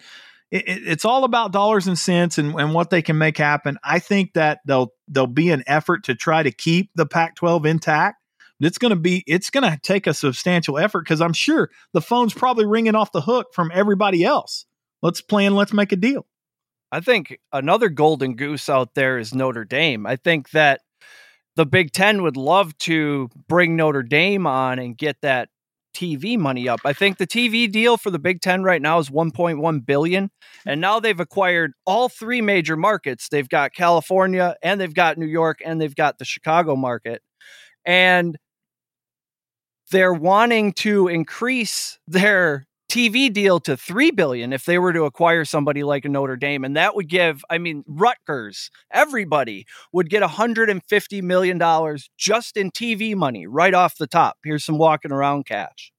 [0.52, 3.78] it, it, it's all about dollars and cents and, and what they can make happen.
[3.84, 8.18] I think that they'll there'll be an effort to try to keep the Pac-12 intact.
[8.60, 12.02] It's going to be it's going to take a substantial effort because I'm sure the
[12.02, 14.66] phone's probably ringing off the hook from everybody else
[15.04, 16.26] let's plan, let's make a deal.
[16.92, 20.08] I think another golden goose out there is Notre Dame.
[20.08, 20.82] I think that
[21.56, 25.50] the Big Ten would love to bring Notre Dame on and get that
[25.96, 26.80] TV money up.
[26.86, 30.32] I think the TV deal for the Big Ten right now is 1.1 billion,
[30.66, 33.28] and now they've acquired all three major markets.
[33.30, 37.22] They've got California, and they've got New York, and they've got the Chicago market,
[37.86, 38.38] and
[39.92, 45.46] they're wanting to increase their TV deal to 3 billion if they were to acquire
[45.46, 51.22] somebody like Notre Dame and that would give I mean Rutgers everybody would get 150
[51.24, 54.38] million dollars just in TV money right off the top.
[54.44, 55.92] Here's some walking around cash.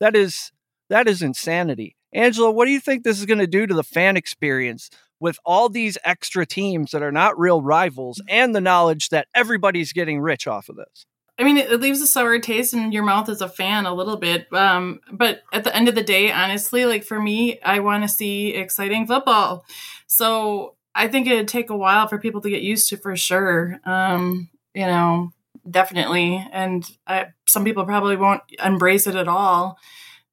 [0.00, 0.52] That is
[0.88, 1.96] that is insanity.
[2.14, 4.88] Angela what do you think this is going to do to the fan experience
[5.20, 9.92] with all these extra teams that are not real rivals and the knowledge that everybody's
[9.92, 11.04] getting rich off of this
[11.42, 14.16] I mean, it, leaves a sour taste in your mouth as a fan a little
[14.16, 14.46] bit.
[14.52, 18.08] Um, but at the end of the day, honestly, like for me, I want to
[18.08, 19.64] see exciting football.
[20.06, 23.80] So I think it'd take a while for people to get used to for sure.
[23.84, 25.32] Um, you know,
[25.68, 26.46] definitely.
[26.52, 29.78] And I, some people probably won't embrace it at all.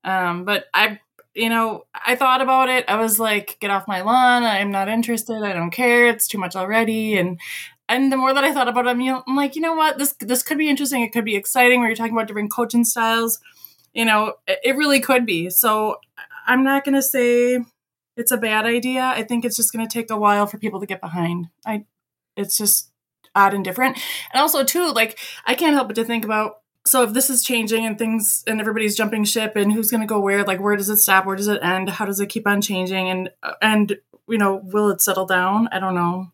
[0.03, 0.99] Um, but I,
[1.33, 2.85] you know, I thought about it.
[2.87, 4.43] I was like, get off my lawn.
[4.43, 5.41] I'm not interested.
[5.41, 6.07] I don't care.
[6.07, 7.17] It's too much already.
[7.17, 7.39] And
[7.89, 10.43] and the more that I thought about it, I'm, like, you know what, this this
[10.43, 11.01] could be interesting.
[11.01, 11.79] It could be exciting.
[11.79, 13.39] Where you're talking about different coaching styles,
[13.93, 15.49] you know, it, it really could be.
[15.49, 15.97] So
[16.45, 17.59] I'm not going to say
[18.15, 19.01] it's a bad idea.
[19.01, 21.47] I think it's just going to take a while for people to get behind.
[21.65, 21.85] I,
[22.37, 22.91] it's just
[23.35, 23.97] odd and different.
[24.33, 26.59] And also too, like I can't help but to think about.
[26.85, 30.07] So if this is changing and things and everybody's jumping ship and who's going to
[30.07, 31.25] go where, like where does it stop?
[31.25, 31.89] Where does it end?
[31.89, 33.09] How does it keep on changing?
[33.09, 33.97] And uh, and
[34.27, 35.67] you know, will it settle down?
[35.71, 36.31] I don't know.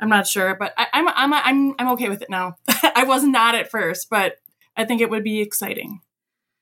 [0.00, 2.56] I'm not sure, but I, am I'm, I'm I'm I'm okay with it now.
[2.94, 4.36] I was not at first, but
[4.76, 6.00] I think it would be exciting.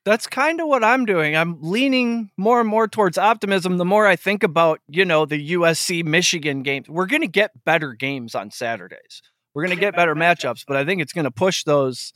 [0.05, 1.35] That's kind of what I'm doing.
[1.35, 5.51] I'm leaning more and more towards optimism the more I think about, you know, the
[5.51, 6.87] USC Michigan games.
[6.87, 9.21] We're going to get better games on Saturdays.
[9.53, 12.13] We're going to get better matchups, but I think it's going to push those,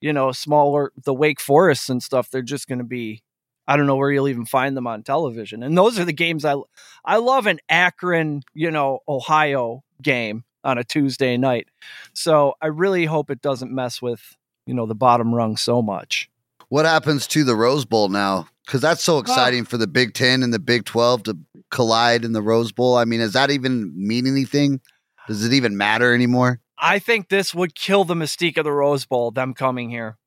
[0.00, 2.30] you know, smaller the Wake Forests and stuff.
[2.30, 3.22] They're just going to be
[3.66, 5.62] I don't know where you'll even find them on television.
[5.62, 6.56] And those are the games I
[7.04, 11.68] I love an Akron, you know, Ohio game on a Tuesday night.
[12.12, 16.28] So I really hope it doesn't mess with, you know, the bottom rung so much.
[16.68, 18.48] What happens to the Rose Bowl now?
[18.66, 21.38] Because that's so exciting well, for the Big Ten and the Big 12 to
[21.70, 22.96] collide in the Rose Bowl.
[22.96, 24.80] I mean, does that even mean anything?
[25.28, 26.60] Does it even matter anymore?
[26.78, 30.18] I think this would kill the mystique of the Rose Bowl, them coming here.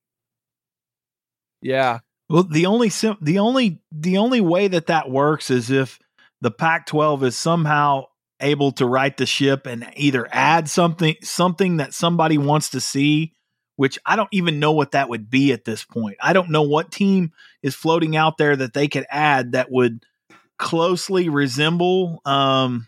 [1.62, 2.00] Yeah.
[2.30, 6.00] Well, the only sim- the only the only way that that works is if
[6.42, 8.06] the Pac-12 is somehow
[8.40, 13.34] able to right the ship and either add something something that somebody wants to see
[13.78, 16.18] which I don't even know what that would be at this point.
[16.20, 20.04] I don't know what team is floating out there that they could add that would
[20.58, 22.88] closely resemble um,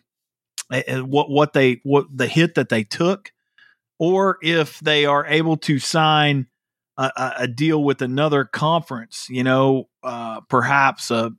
[0.69, 3.31] what what they what the hit that they took,
[3.99, 6.47] or if they are able to sign
[6.97, 9.27] a, a deal with another conference.
[9.29, 11.33] You know, uh, perhaps a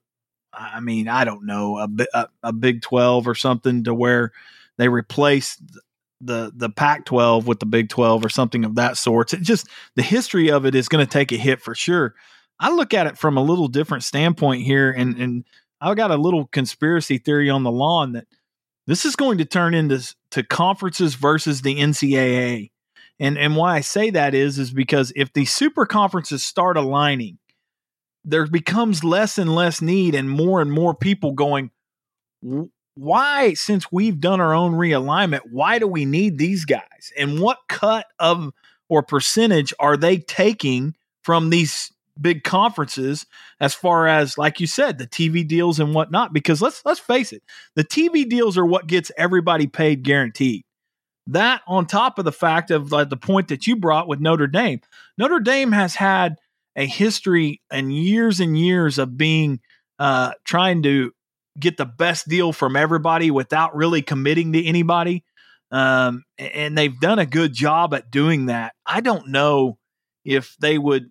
[0.53, 4.33] I mean, I don't know a, a, a Big Twelve or something to where
[4.79, 5.61] they replace
[6.21, 9.33] the the Pac twelve with the Big Twelve or something of that sort.
[9.33, 12.15] It just the history of it is going to take a hit for sure.
[12.59, 15.45] I look at it from a little different standpoint here, and and
[15.81, 18.27] I've got a little conspiracy theory on the lawn that
[18.87, 22.71] this is going to turn into to conferences versus the NCAA.
[23.19, 27.39] And and why I say that is is because if the super conferences start aligning,
[28.25, 31.71] there becomes less and less need and more and more people going
[32.95, 37.13] why since we've done our own realignment why do we need these guys?
[37.19, 38.53] And what cut of
[38.89, 43.25] or percentage are they taking from these big conferences
[43.61, 46.33] as far as like you said the tv deals and whatnot?
[46.33, 47.43] Because let's let's face it
[47.75, 50.65] the tv deals are what gets everybody paid guaranteed.
[51.27, 54.47] That on top of the fact of like the point that you brought with notre
[54.49, 54.81] dame.
[55.17, 56.37] Notre dame has had
[56.77, 59.61] a history and years and years of being
[59.99, 61.13] uh, trying to
[61.59, 65.25] get the best deal from everybody without really committing to anybody.
[65.71, 68.75] Um, and they've done a good job at doing that.
[68.87, 69.79] I don't know
[70.25, 71.11] if they would.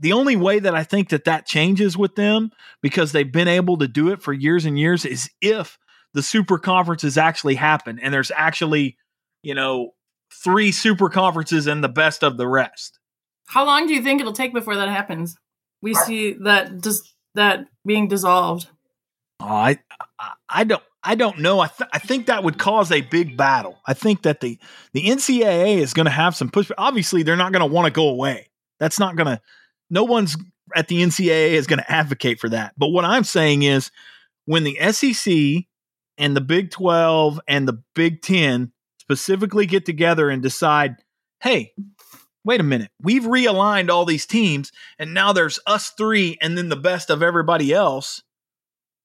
[0.00, 3.78] The only way that I think that that changes with them because they've been able
[3.78, 5.78] to do it for years and years is if
[6.14, 8.96] the super conferences actually happen and there's actually,
[9.42, 9.90] you know,
[10.32, 12.97] three super conferences and the best of the rest.
[13.48, 15.36] How long do you think it'll take before that happens?
[15.80, 18.68] We see that just that being dissolved.
[19.40, 19.78] Oh, I,
[20.48, 21.60] I don't, I don't know.
[21.60, 23.78] I, th- I think that would cause a big battle.
[23.86, 24.58] I think that the
[24.92, 26.70] the NCAA is going to have some push.
[26.76, 28.48] Obviously, they're not going to want to go away.
[28.78, 29.40] That's not going to.
[29.90, 30.36] No one's
[30.76, 32.74] at the NCAA is going to advocate for that.
[32.76, 33.90] But what I'm saying is,
[34.44, 35.64] when the SEC
[36.18, 40.96] and the Big 12 and the Big 10 specifically get together and decide,
[41.40, 41.72] hey,
[42.48, 46.70] wait a minute, we've realigned all these teams, and now there's us three and then
[46.70, 48.22] the best of everybody else.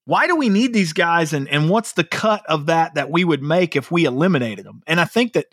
[0.06, 3.26] Why do we need these guys and, and what's the cut of that that we
[3.26, 4.82] would make if we eliminated them?
[4.88, 5.48] And i think that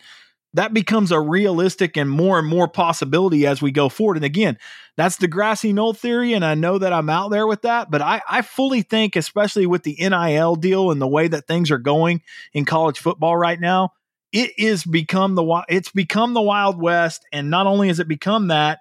[0.55, 4.17] that becomes a realistic and more and more possibility as we go forward.
[4.17, 4.57] And again
[4.97, 8.03] that's the grassy knoll theory and i know that i'm out there with that but
[8.03, 11.79] i, I fully think especially with the nil deal and the way that things are
[11.79, 12.23] going
[12.53, 13.93] in college football right now
[14.33, 18.49] it is become the it's become the wild west and not only has it become
[18.49, 18.81] that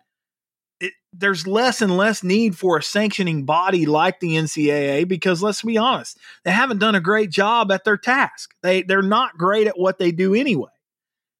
[0.79, 5.61] it, there's less and less need for a sanctioning body like the NCAA because let's
[5.61, 8.51] be honest, they haven't done a great job at their task.
[8.61, 10.69] They they're not great at what they do anyway.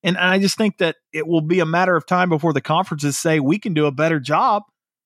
[0.01, 3.17] And I just think that it will be a matter of time before the conferences
[3.19, 4.63] say we can do a better job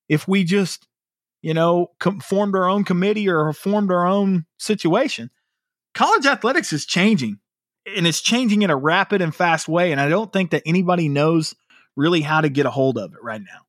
[0.07, 0.87] if we just,
[1.41, 5.31] you know, com- formed our own committee or formed our own situation.
[5.95, 7.39] College athletics is changing
[7.85, 9.91] and it's changing in a rapid and fast way.
[9.91, 11.55] And I don't think that anybody knows
[11.95, 13.63] really how to get a hold of it right now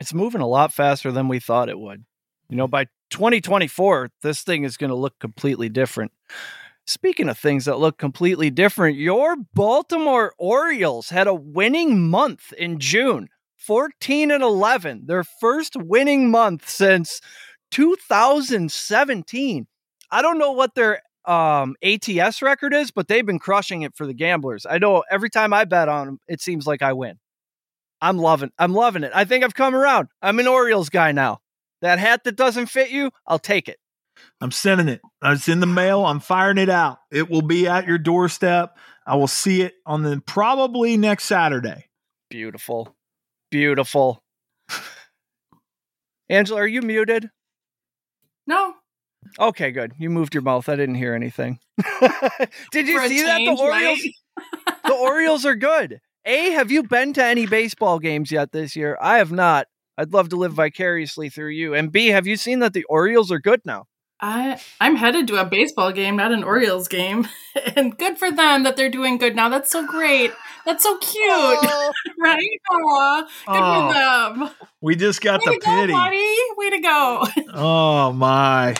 [0.00, 2.04] it's moving a lot faster than we thought it would.
[2.48, 6.12] You know, by 2024, this thing is going to look completely different.
[6.86, 12.78] Speaking of things that look completely different, your Baltimore Orioles had a winning month in
[12.78, 17.20] June 14 and 11, their first winning month since
[17.72, 19.66] 2017.
[20.10, 24.06] I don't know what their um, ATS record is, but they've been crushing it for
[24.06, 24.66] the gamblers.
[24.68, 27.18] I know every time I bet on them, it seems like I win.
[28.00, 29.12] I'm loving I'm loving it.
[29.14, 30.08] I think I've come around.
[30.22, 31.40] I'm an Orioles guy now.
[31.82, 33.78] That hat that doesn't fit you, I'll take it.
[34.40, 35.00] I'm sending it.
[35.22, 36.04] It's in the mail.
[36.04, 36.98] I'm firing it out.
[37.10, 38.76] It will be at your doorstep.
[39.06, 41.86] I will see it on the probably next Saturday.
[42.30, 42.96] Beautiful.
[43.50, 44.22] Beautiful.
[46.28, 47.30] Angela, are you muted?
[48.46, 48.74] No.
[49.38, 49.92] Okay, good.
[49.98, 50.68] You moved your mouth.
[50.68, 51.58] I didn't hear anything.
[52.72, 53.38] Did you For see a that?
[53.38, 54.74] The Orioles right?
[54.84, 56.00] the Orioles are good.
[56.24, 58.98] A, have you been to any baseball games yet this year?
[59.00, 59.66] I have not.
[59.96, 61.74] I'd love to live vicariously through you.
[61.74, 63.86] And B, have you seen that the Orioles are good now?
[64.20, 67.28] I I'm headed to a baseball game, not an Orioles game,
[67.76, 69.48] and good for them that they're doing good now.
[69.48, 70.32] That's so great.
[70.66, 72.42] That's so cute, Oh, right?
[72.70, 73.94] Aw, good Oh, for
[74.44, 74.50] them.
[74.80, 75.92] We just got Way the to go, pity.
[75.92, 76.36] buddy.
[76.56, 77.26] Way to go.
[77.54, 78.74] Oh my.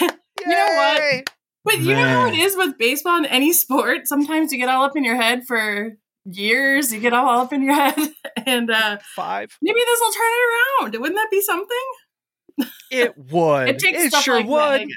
[0.40, 0.96] You know what?
[1.02, 1.24] yay!
[1.64, 4.08] But you know how it is with baseball and any sport.
[4.08, 5.90] Sometimes you get all up in your head for
[6.24, 6.92] years.
[6.94, 7.98] You get all up in your head,
[8.46, 9.54] and uh, Five.
[9.60, 11.00] maybe this will turn it around.
[11.02, 12.70] Wouldn't that be something?
[12.90, 13.68] It would.
[13.68, 14.88] It takes it stuff sure like would.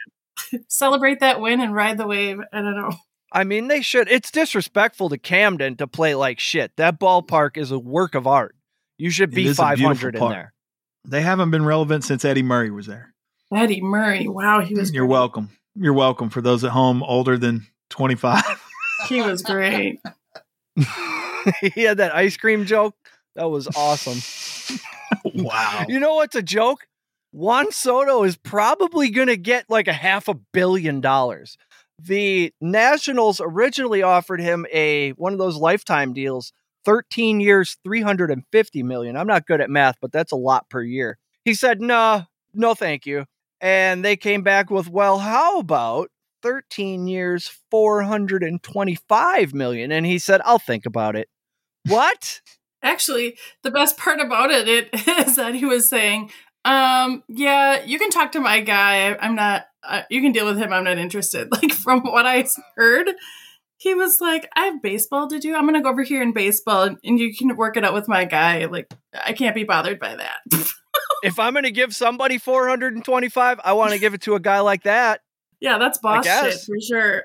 [0.51, 0.61] that.
[0.69, 2.39] Celebrate that win and ride the wave.
[2.53, 2.91] I don't know.
[3.31, 4.09] I mean, they should.
[4.09, 6.71] It's disrespectful to Camden to play like shit.
[6.77, 8.55] That ballpark is a work of art.
[8.97, 10.31] You should be is a beautiful 500 in park.
[10.33, 10.53] there.
[11.05, 13.12] They haven't been relevant since Eddie Murray was there.
[13.55, 14.27] Eddie Murray.
[14.27, 14.93] Wow, he was.
[14.93, 15.11] You're great.
[15.11, 15.49] welcome.
[15.75, 18.43] You're welcome for those at home older than 25.
[19.09, 19.99] He was great.
[20.75, 22.95] he had that ice cream joke.
[23.35, 24.79] That was awesome.
[25.35, 25.85] wow.
[25.89, 26.87] You know what's a joke?
[27.31, 31.57] Juan Soto is probably going to get like a half a billion dollars.
[31.99, 36.53] The Nationals originally offered him a one of those lifetime deals,
[36.85, 39.17] 13 years, 350 million.
[39.17, 41.17] I'm not good at math, but that's a lot per year.
[41.43, 42.23] He said, "Nah,
[42.53, 43.25] no thank you."
[43.63, 46.11] And they came back with, well, how about
[46.41, 49.89] 13 years, 425 million?
[49.93, 51.29] And he said, I'll think about it.
[51.87, 52.41] What?
[52.83, 54.89] Actually, the best part about it, it
[55.27, 56.29] is that he was saying,
[56.65, 59.15] um, yeah, you can talk to my guy.
[59.15, 60.73] I'm not, uh, you can deal with him.
[60.73, 61.47] I'm not interested.
[61.51, 62.45] Like, from what I
[62.75, 63.11] heard,
[63.77, 65.55] he was like, I have baseball to do.
[65.55, 67.93] I'm going to go over here in baseball and, and you can work it out
[67.93, 68.65] with my guy.
[68.65, 70.73] Like, I can't be bothered by that.
[71.23, 74.59] if I'm going to give somebody 425, I want to give it to a guy
[74.59, 75.21] like that.
[75.59, 77.23] Yeah, that's boss shit for sure.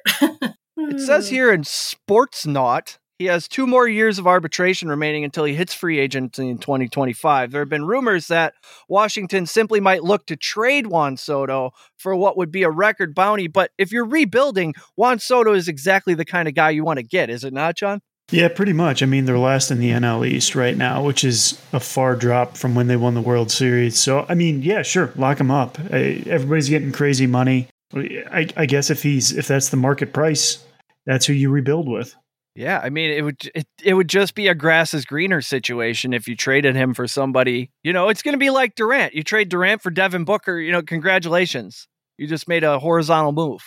[0.77, 5.55] it says here in Sportsnaut, he has two more years of arbitration remaining until he
[5.55, 7.51] hits free agency in 2025.
[7.51, 8.55] There have been rumors that
[8.89, 13.49] Washington simply might look to trade Juan Soto for what would be a record bounty.
[13.49, 17.05] But if you're rebuilding, Juan Soto is exactly the kind of guy you want to
[17.05, 18.03] get, is it not, John?
[18.31, 19.03] Yeah, pretty much.
[19.03, 22.59] I mean, they're last in the NL East right now, which is a far drop
[22.59, 23.99] from when they won the World Series.
[23.99, 25.79] So, I mean, yeah, sure, lock him up.
[25.91, 27.69] Everybody's getting crazy money.
[27.95, 30.63] I, I guess if he's if that's the market price,
[31.07, 32.15] that's who you rebuild with.
[32.55, 36.13] Yeah, I mean, it would it, it would just be a grass is greener situation
[36.13, 37.71] if you traded him for somebody.
[37.83, 39.15] You know, it's going to be like Durant.
[39.15, 40.59] You trade Durant for Devin Booker.
[40.59, 43.65] You know, congratulations, you just made a horizontal move.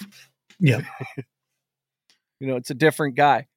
[0.59, 0.81] Yeah,
[2.39, 3.47] you know, it's a different guy.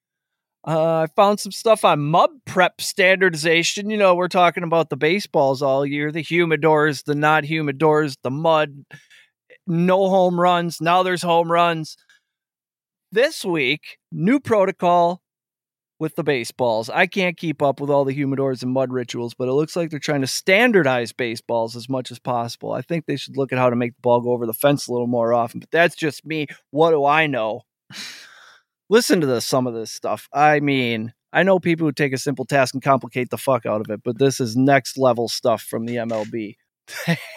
[0.66, 3.90] Uh, I found some stuff on mud prep standardization.
[3.90, 8.30] You know, we're talking about the baseballs all year, the humidors, the not humidors, the
[8.30, 8.84] mud,
[9.66, 10.80] no home runs.
[10.80, 11.96] Now there's home runs.
[13.12, 15.22] This week, new protocol
[16.00, 16.90] with the baseballs.
[16.90, 19.90] I can't keep up with all the humidors and mud rituals, but it looks like
[19.90, 22.72] they're trying to standardize baseballs as much as possible.
[22.72, 24.88] I think they should look at how to make the ball go over the fence
[24.88, 26.46] a little more often, but that's just me.
[26.70, 27.62] What do I know?
[28.91, 30.28] Listen to this, some of this stuff.
[30.32, 33.80] I mean, I know people who take a simple task and complicate the fuck out
[33.80, 36.57] of it, but this is next level stuff from the MLB.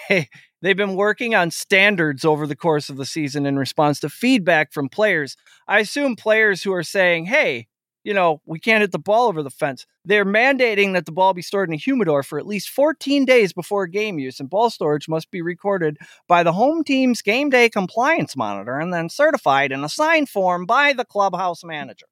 [0.61, 4.73] They've been working on standards over the course of the season in response to feedback
[4.73, 5.37] from players.
[5.67, 7.67] I assume players who are saying, hey,
[8.07, 9.85] you know, we can't hit the ball over the fence.
[10.05, 13.51] They're mandating that the ball be stored in a humidor for at least 14 days
[13.51, 17.67] before game use, and ball storage must be recorded by the home team's game day
[17.67, 22.05] compliance monitor and then certified in a signed form by the clubhouse manager.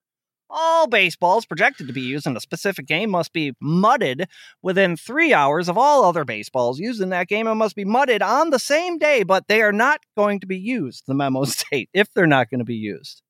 [0.50, 4.28] All baseballs projected to be used in a specific game must be mudded
[4.62, 8.22] within three hours of all other baseballs used in that game and must be mudded
[8.22, 11.90] on the same day, but they are not going to be used, the memo state,
[11.94, 13.22] if they're not going to be used.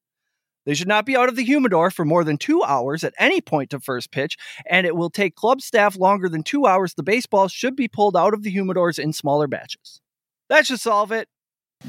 [0.66, 3.42] They should not be out of the humidor for more than two hours at any
[3.42, 4.38] point to first pitch,
[4.70, 6.94] and it will take club staff longer than two hours.
[6.94, 10.02] The baseballs should be pulled out of the humidors in smaller batches.
[10.50, 11.28] That should solve it.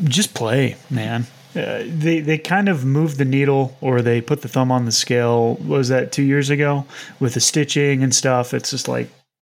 [0.05, 1.27] Just play, man.
[1.55, 4.93] Uh, they they kind of moved the needle, or they put the thumb on the
[4.93, 5.55] scale.
[5.67, 6.85] was that two years ago
[7.19, 8.53] with the stitching and stuff?
[8.53, 9.09] It's just like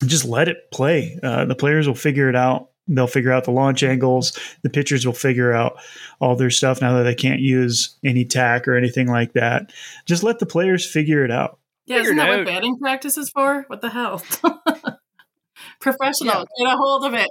[0.03, 1.19] just let it play.
[1.21, 2.70] Uh, the players will figure it out.
[2.87, 4.37] They'll figure out the launch angles.
[4.63, 5.79] The pitchers will figure out
[6.19, 9.71] all their stuff now that they can't use any tack or anything like that.
[10.05, 11.59] Just let the players figure it out.
[11.85, 13.63] Yeah, isn't that what batting practice is for?
[13.67, 14.23] What the hell?
[15.79, 16.65] Professional, yeah.
[16.65, 17.29] get a hold of it.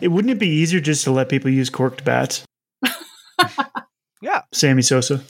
[0.00, 2.44] It wouldn't it be easier just to let people use corked bats?
[4.20, 5.22] yeah, Sammy Sosa.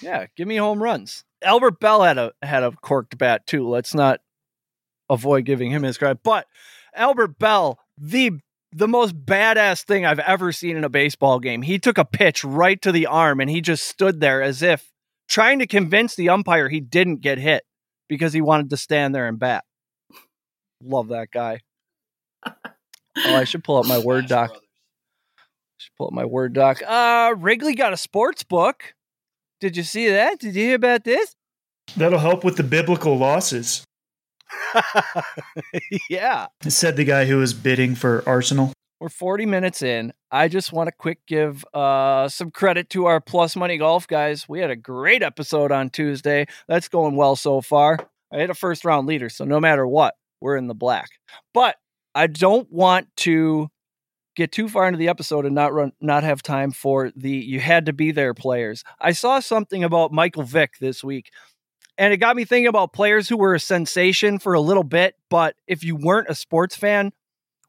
[0.00, 1.24] Yeah, give me home runs.
[1.42, 3.68] Albert Belle had a had a corked bat too.
[3.68, 4.20] Let's not
[5.08, 6.46] avoid giving him his credit, but
[6.94, 8.40] Albert Belle, the
[8.72, 11.62] the most badass thing I've ever seen in a baseball game.
[11.62, 14.90] He took a pitch right to the arm and he just stood there as if
[15.28, 17.64] trying to convince the umpire he didn't get hit
[18.08, 19.64] because he wanted to stand there and bat.
[20.82, 21.60] Love that guy.
[22.46, 22.54] oh,
[23.16, 24.50] I should pull up my Word doc.
[24.52, 24.58] I
[25.78, 26.82] Should pull up my Word doc.
[26.86, 28.94] Uh Wrigley got a sports book.
[29.60, 30.40] Did you see that?
[30.40, 31.34] Did you hear about this?
[31.96, 33.84] That'll help with the biblical losses.
[36.10, 36.46] yeah.
[36.66, 38.72] Said the guy who was bidding for Arsenal.
[39.00, 40.12] We're 40 minutes in.
[40.30, 44.48] I just want to quick give uh, some credit to our Plus Money Golf guys.
[44.48, 46.46] We had a great episode on Tuesday.
[46.68, 47.98] That's going well so far.
[48.32, 51.08] I hit a first round leader, so no matter what, we're in the black.
[51.52, 51.76] But
[52.14, 53.70] I don't want to
[54.34, 57.60] get too far into the episode and not run not have time for the you
[57.60, 58.84] had to be there players.
[59.00, 61.30] I saw something about Michael Vick this week
[61.98, 65.14] and it got me thinking about players who were a sensation for a little bit,
[65.28, 67.12] but if you weren't a sports fan,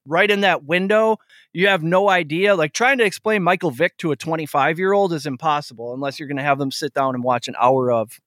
[0.05, 1.17] right in that window,
[1.51, 2.55] you have no idea.
[2.55, 6.27] Like trying to explain Michael Vick to a 25 year old is impossible unless you're
[6.27, 8.19] going to have them sit down and watch an hour of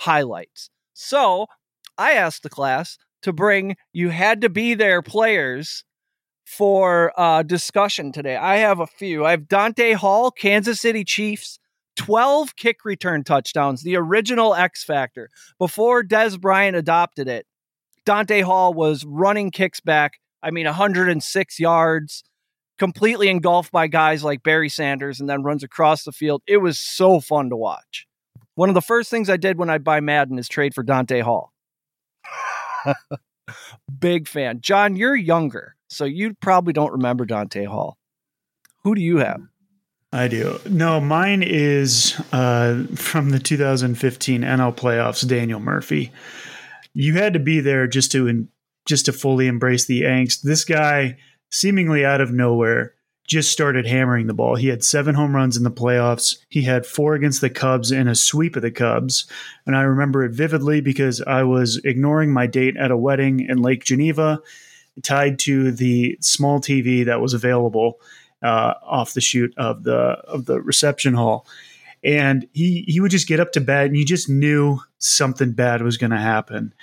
[0.00, 0.70] highlights.
[0.94, 1.46] So
[1.96, 5.84] I asked the class to bring you had to be there players
[6.44, 8.36] for uh, discussion today.
[8.36, 9.24] I have a few.
[9.24, 11.58] I have Dante Hall, Kansas City Chiefs.
[11.96, 15.28] 12 kick return touchdowns, the original X Factor.
[15.58, 17.46] Before Dez Bryant adopted it,
[18.04, 20.14] Dante Hall was running kicks back.
[20.42, 22.24] I mean, 106 yards,
[22.78, 26.42] completely engulfed by guys like Barry Sanders and then runs across the field.
[26.46, 28.06] It was so fun to watch.
[28.54, 31.20] One of the first things I did when I buy Madden is trade for Dante
[31.20, 31.52] Hall.
[33.98, 34.60] Big fan.
[34.60, 37.96] John, you're younger, so you probably don't remember Dante Hall.
[38.84, 39.40] Who do you have?
[40.12, 40.60] I do.
[40.68, 45.26] No, mine is uh, from the 2015 NL playoffs.
[45.26, 46.12] Daniel Murphy.
[46.92, 48.46] You had to be there just to
[48.84, 50.42] just to fully embrace the angst.
[50.42, 51.16] This guy,
[51.50, 52.94] seemingly out of nowhere,
[53.26, 54.56] just started hammering the ball.
[54.56, 56.36] He had seven home runs in the playoffs.
[56.48, 59.26] He had four against the Cubs in a sweep of the Cubs.
[59.64, 63.62] And I remember it vividly because I was ignoring my date at a wedding in
[63.62, 64.42] Lake Geneva,
[65.02, 68.00] tied to the small TV that was available
[68.42, 71.46] uh, off the shoot of the of the reception hall.
[72.04, 75.82] And he he would just get up to bed, and you just knew something bad
[75.82, 76.74] was going to happen.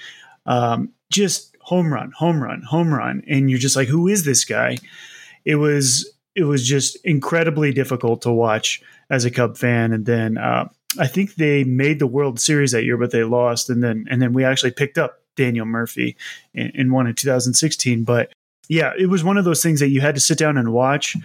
[0.45, 4.45] Um, just home run, home run, home run, and you're just like, who is this
[4.45, 4.77] guy?
[5.45, 9.91] It was it was just incredibly difficult to watch as a Cub fan.
[9.91, 13.69] And then uh, I think they made the World Series that year, but they lost.
[13.69, 16.15] And then and then we actually picked up Daniel Murphy
[16.53, 18.03] and, and won in 2016.
[18.03, 18.31] But
[18.67, 21.17] yeah, it was one of those things that you had to sit down and watch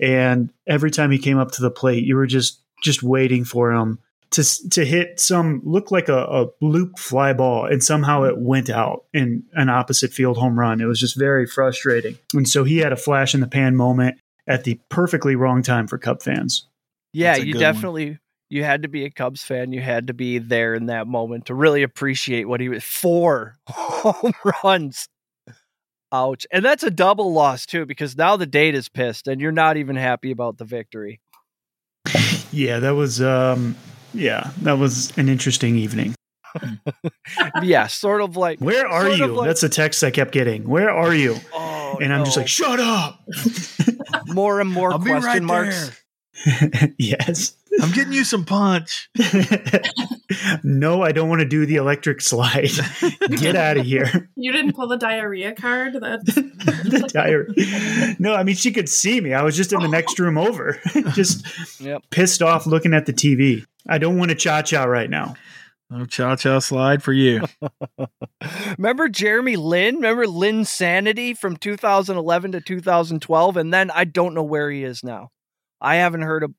[0.00, 3.72] and every time he came up to the plate, you were just just waiting for
[3.72, 3.98] him
[4.34, 8.68] to to hit some look like a, a loop fly ball, and somehow it went
[8.68, 10.80] out in an opposite field home run.
[10.80, 14.18] It was just very frustrating, and so he had a flash in the pan moment
[14.46, 16.66] at the perfectly wrong time for Cub fans.
[17.12, 18.10] Yeah, you definitely.
[18.10, 18.20] One.
[18.50, 19.72] You had to be a Cubs fan.
[19.72, 22.84] You had to be there in that moment to really appreciate what he was.
[22.84, 25.08] Four home runs
[26.14, 26.46] Ouch.
[26.52, 29.76] And that's a double loss too, because now the date is pissed and you're not
[29.76, 31.20] even happy about the victory.
[32.52, 33.74] Yeah, that was um
[34.12, 36.14] yeah, that was an interesting evening.
[37.62, 39.26] yeah, sort of like Where are you?
[39.26, 40.68] Like, that's a text I kept getting.
[40.68, 41.36] Where are you?
[41.52, 42.24] Oh, and I'm no.
[42.26, 43.20] just like, shut up.
[44.28, 46.00] more and more I'll question right marks.
[46.98, 47.56] yes.
[47.80, 49.08] I'm getting you some punch.
[50.64, 52.70] no, I don't want to do the electric slide.
[53.30, 54.30] Get out of here.
[54.36, 55.94] You didn't pull the diarrhea card?
[55.94, 58.16] the diarrhea.
[58.18, 59.34] No, I mean, she could see me.
[59.34, 60.80] I was just in the next room over,
[61.12, 61.44] just
[61.80, 62.02] yep.
[62.10, 63.64] pissed off looking at the TV.
[63.88, 65.34] I don't want to cha cha right now.
[65.90, 67.44] No cha cha slide for you.
[68.78, 69.96] Remember Jeremy Lin?
[69.96, 73.56] Remember Linsanity from 2011 to 2012?
[73.56, 75.30] And then I don't know where he is now.
[75.80, 76.54] I haven't heard of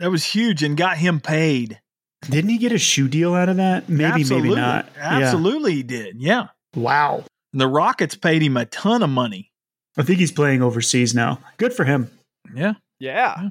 [0.00, 1.80] that was huge and got him paid.
[2.22, 3.88] Didn't he get a shoe deal out of that?
[3.88, 4.48] Maybe, Absolutely.
[4.50, 4.88] maybe not.
[4.98, 5.76] Absolutely, yeah.
[5.76, 6.20] he did.
[6.20, 6.46] Yeah.
[6.74, 7.24] Wow.
[7.52, 9.52] And the Rockets paid him a ton of money.
[9.96, 11.40] I think he's playing overseas now.
[11.56, 12.10] Good for him.
[12.54, 12.74] Yeah.
[12.98, 13.40] Yeah.
[13.42, 13.48] yeah.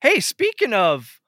[0.00, 1.20] Hey, speaking of,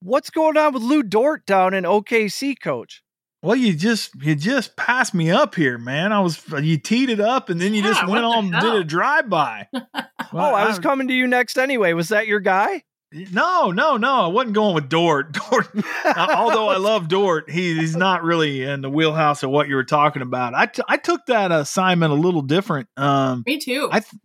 [0.00, 3.02] what's going on with Lu Dort down in OKC, coach?
[3.42, 6.12] Well, you just you just passed me up here, man.
[6.12, 8.74] I was you teed it up and then you yeah, just went on and did
[8.74, 9.68] a drive by.
[9.72, 9.84] well,
[10.32, 11.92] oh, I was I, coming to you next anyway.
[11.92, 12.82] Was that your guy?
[13.10, 14.24] No, no, no.
[14.24, 15.32] I wasn't going with Dort.
[15.50, 15.68] Dort,
[16.16, 19.84] although I love Dort, he, he's not really in the wheelhouse of what you were
[19.84, 20.54] talking about.
[20.54, 22.88] I, t- I took that assignment a little different.
[22.96, 23.88] Um, Me too.
[23.90, 24.20] I th-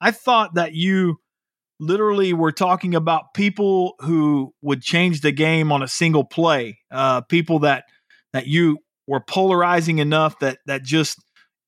[0.00, 1.18] I thought that you
[1.80, 6.78] literally were talking about people who would change the game on a single play.
[6.90, 7.84] Uh, people that
[8.34, 11.18] that you were polarizing enough that that just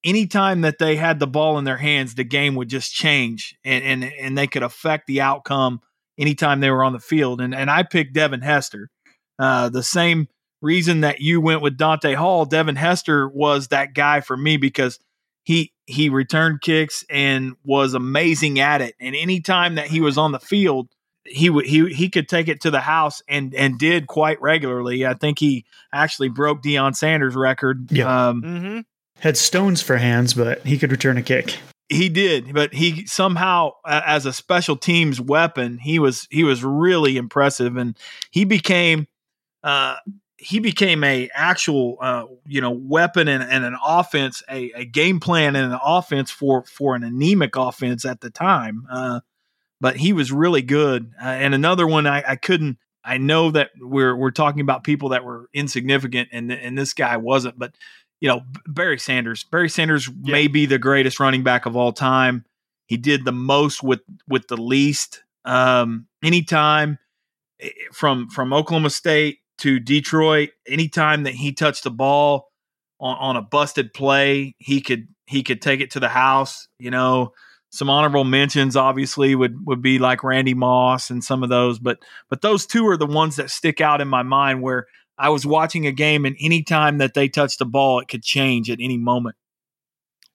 [0.05, 3.83] anytime that they had the ball in their hands, the game would just change and
[3.83, 5.81] and and they could affect the outcome
[6.19, 7.41] anytime they were on the field.
[7.41, 8.91] And and I picked Devin Hester.
[9.39, 10.29] Uh, the same
[10.61, 14.99] reason that you went with Dante Hall, Devin Hester was that guy for me because
[15.45, 18.95] he he returned kicks and was amazing at it.
[19.01, 20.89] And anytime that he was on the field,
[21.25, 25.07] he would he he could take it to the house and and did quite regularly.
[25.07, 27.91] I think he actually broke Deion Sanders' record.
[27.91, 28.29] Yeah.
[28.29, 28.81] Um, mm-hmm.
[29.21, 31.59] Had stones for hands, but he could return a kick.
[31.89, 37.17] He did, but he somehow, as a special teams weapon, he was he was really
[37.17, 37.97] impressive, and
[38.31, 39.07] he became
[39.65, 39.97] uh,
[40.39, 45.19] he became a actual uh, you know weapon and, and an offense, a, a, game
[45.19, 48.87] plan and an offense for for an anemic offense at the time.
[48.91, 49.21] Uh,
[49.81, 52.79] but he was really good, uh, and another one I, I couldn't.
[53.05, 57.17] I know that we're we're talking about people that were insignificant, and and this guy
[57.17, 57.75] wasn't, but
[58.21, 59.45] you know, Barry Sanders.
[59.45, 60.33] Barry Sanders yeah.
[60.33, 62.45] may be the greatest running back of all time.
[62.87, 65.23] He did the most with with the least.
[65.45, 66.99] Um, anytime
[67.61, 72.51] eh, from from Oklahoma State to Detroit, anytime that he touched the ball
[73.01, 76.67] on, on a busted play, he could he could take it to the house.
[76.79, 77.35] You know,
[77.71, 81.99] some honorable mentions obviously would would be like Randy Moss and some of those, but
[82.29, 84.87] but those two are the ones that stick out in my mind where
[85.19, 88.23] I was watching a game, and any time that they touched the ball, it could
[88.23, 89.37] change at any moment.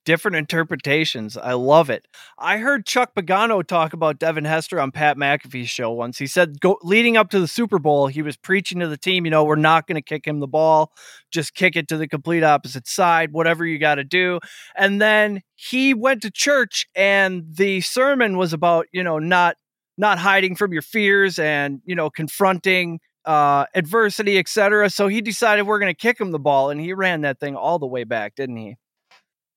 [0.05, 1.38] different interpretations.
[1.38, 2.07] I love it.
[2.38, 6.17] I heard Chuck Pagano talk about Devin Hester on Pat McAfee's show once.
[6.17, 9.25] He said, go, leading up to the Super Bowl, he was preaching to the team,
[9.25, 10.91] you know, we're not going to kick him the ball,
[11.31, 14.39] just kick it to the complete opposite side, whatever you got to do.
[14.75, 19.55] And then he went to church, and the sermon was about, you know, not
[19.95, 24.89] not hiding from your fears and you know confronting uh, adversity, etc.
[24.89, 27.55] So he decided we're going to kick him the ball, and he ran that thing
[27.55, 28.78] all the way back, didn't he?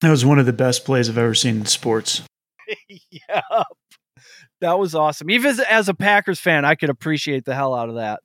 [0.00, 2.22] That was one of the best plays I've ever seen in sports.
[3.10, 3.62] yeah,
[4.60, 5.30] that was awesome.
[5.30, 8.20] Even as, as, a Packers fan, I could appreciate the hell out of that.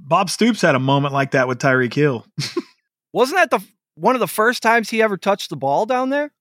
[0.00, 2.26] Bob Stoops had a moment like that with Tyreek Hill.
[3.12, 3.64] Wasn't that the
[3.94, 6.32] one of the first times he ever touched the ball down there?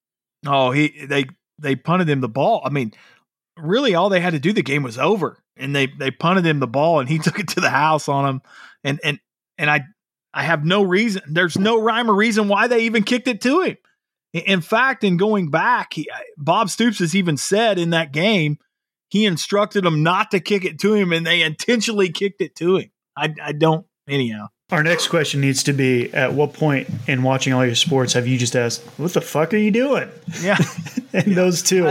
[0.45, 1.26] Oh, he they
[1.60, 2.62] they punted him the ball.
[2.66, 2.91] I mean,
[3.58, 6.60] really, all they had to do, the game was over and they they punted him
[6.60, 8.41] the ball and he took it to the house on him
[8.84, 9.20] and and
[9.58, 9.82] and I
[10.34, 13.62] I have no reason there's no rhyme or reason why they even kicked it to
[13.62, 13.78] him.
[14.34, 18.58] In fact, in going back, he, Bob Stoops has even said in that game
[19.10, 22.78] he instructed them not to kick it to him and they intentionally kicked it to
[22.78, 22.91] him.
[23.16, 24.47] I I don't anyhow.
[24.72, 28.26] Our next question needs to be at what point in watching all your sports have
[28.26, 30.10] you just asked, what the fuck are you doing?
[30.41, 30.58] Yeah.
[31.14, 31.36] and yeah.
[31.36, 31.86] those two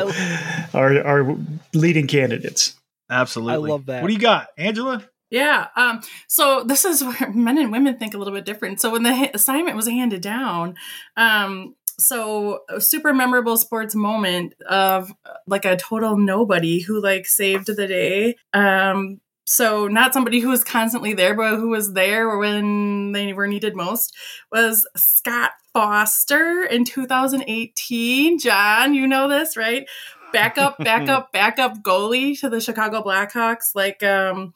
[0.74, 1.36] are, are
[1.74, 2.74] leading candidates.
[3.12, 3.70] Absolutely.
[3.70, 4.02] I love that.
[4.02, 5.04] What do you got, Angela?
[5.30, 5.68] Yeah.
[5.76, 8.80] Um, so this is where men and women think a little bit different.
[8.80, 10.76] So when the assignment was handed down,
[11.16, 15.12] um, so a super memorable sports moment of
[15.46, 18.36] like a total nobody who like saved the day.
[18.52, 23.48] Um, so not somebody who was constantly there, but who was there when they were
[23.48, 24.14] needed most
[24.50, 28.38] was Scott Foster in 2018.
[28.38, 29.86] John, you know this, right?
[30.32, 33.74] Backup, backup, backup goalie to the Chicago Blackhawks.
[33.74, 34.54] Like um,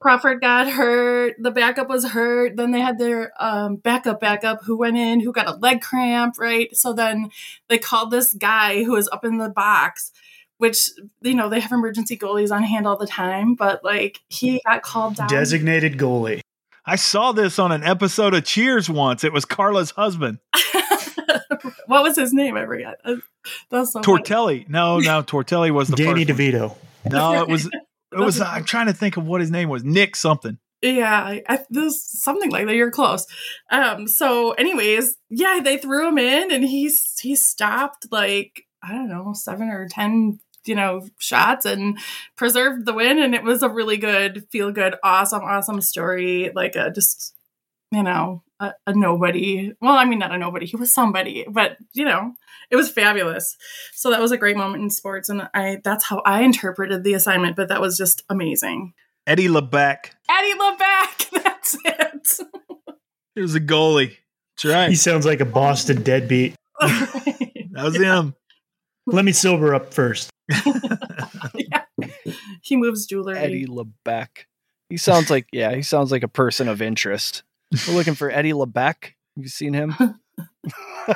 [0.00, 2.56] Crawford got hurt, the backup was hurt.
[2.56, 6.38] Then they had their um, backup, backup who went in, who got a leg cramp,
[6.38, 6.74] right?
[6.76, 7.30] So then
[7.68, 10.12] they called this guy who was up in the box.
[10.56, 14.60] Which you know they have emergency goalies on hand all the time, but like he
[14.66, 15.28] got called down.
[15.28, 16.40] Designated goalie.
[16.84, 19.22] I saw this on an episode of Cheers once.
[19.22, 20.38] It was Carla's husband.
[21.86, 22.56] what was his name?
[22.56, 22.96] I forgot.
[23.70, 24.62] That's so Tortelli.
[24.62, 24.66] Funny.
[24.68, 26.70] No, no, Tortelli was the Danny DeVito.
[26.70, 26.78] One.
[27.12, 27.68] No, it was.
[28.10, 28.40] It was.
[28.40, 29.84] I'm trying to think of what his name was.
[29.84, 30.56] Nick something.
[30.80, 32.74] Yeah, I, I, this something like that.
[32.74, 33.26] You're close.
[33.70, 34.08] Um.
[34.08, 39.34] So, anyways, yeah, they threw him in, and he's he stopped like I don't know
[39.34, 41.98] seven or ten you know shots and
[42.36, 46.76] preserved the win and it was a really good feel good awesome awesome story like
[46.76, 47.34] a just
[47.90, 49.72] you know a, a, nobody.
[49.80, 50.66] Well, I mean, not a nobody.
[50.66, 52.34] He was somebody, but you know,
[52.70, 53.56] it was fabulous.
[53.94, 57.14] So that was a great moment in sports, and I that's how I interpreted the
[57.14, 57.56] assignment.
[57.56, 58.94] But that was just amazing.
[59.28, 60.10] Eddie LeBec.
[60.30, 61.30] Eddie LeBec.
[61.44, 62.46] That's it.
[63.34, 64.16] he was a goalie.
[64.56, 64.88] That's right.
[64.88, 66.54] He sounds like a Boston deadbeat.
[66.80, 68.34] that was him.
[69.06, 70.30] Let me sober up first.
[71.54, 71.82] yeah.
[72.62, 73.36] He moves jewelry.
[73.36, 74.28] Eddie LeBec.
[74.88, 75.74] He sounds like yeah.
[75.74, 77.42] He sounds like a person of interest.
[77.86, 79.04] We're looking for Eddie LeBec.
[79.04, 79.94] Have you seen him?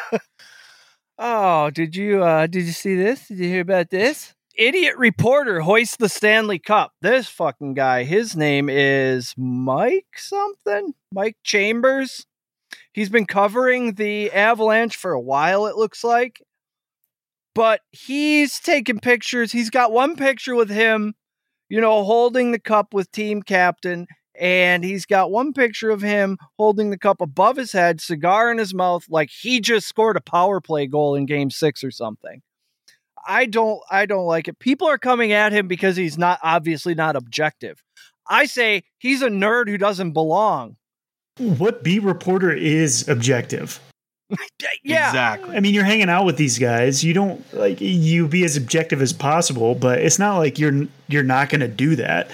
[1.18, 3.28] oh, did you uh did you see this?
[3.28, 4.34] Did you hear about this?
[4.54, 6.92] Idiot reporter hoists the Stanley Cup.
[7.00, 10.92] This fucking guy, his name is Mike something?
[11.10, 12.26] Mike Chambers.
[12.92, 16.42] He's been covering the Avalanche for a while, it looks like.
[17.54, 19.52] But he's taking pictures.
[19.52, 21.14] He's got one picture with him,
[21.70, 24.06] you know, holding the cup with team captain
[24.38, 28.58] and he's got one picture of him holding the cup above his head, cigar in
[28.58, 32.42] his mouth, like he just scored a power play goal in game six or something.
[33.26, 34.58] I don't I don't like it.
[34.58, 37.82] People are coming at him because he's not obviously not objective.
[38.28, 40.76] I say he's a nerd who doesn't belong.
[41.38, 43.80] What beat reporter is objective?
[44.82, 45.08] yeah.
[45.08, 45.56] Exactly.
[45.56, 47.04] I mean, you're hanging out with these guys.
[47.04, 51.22] You don't like you be as objective as possible, but it's not like you're you're
[51.22, 52.30] not going to do that.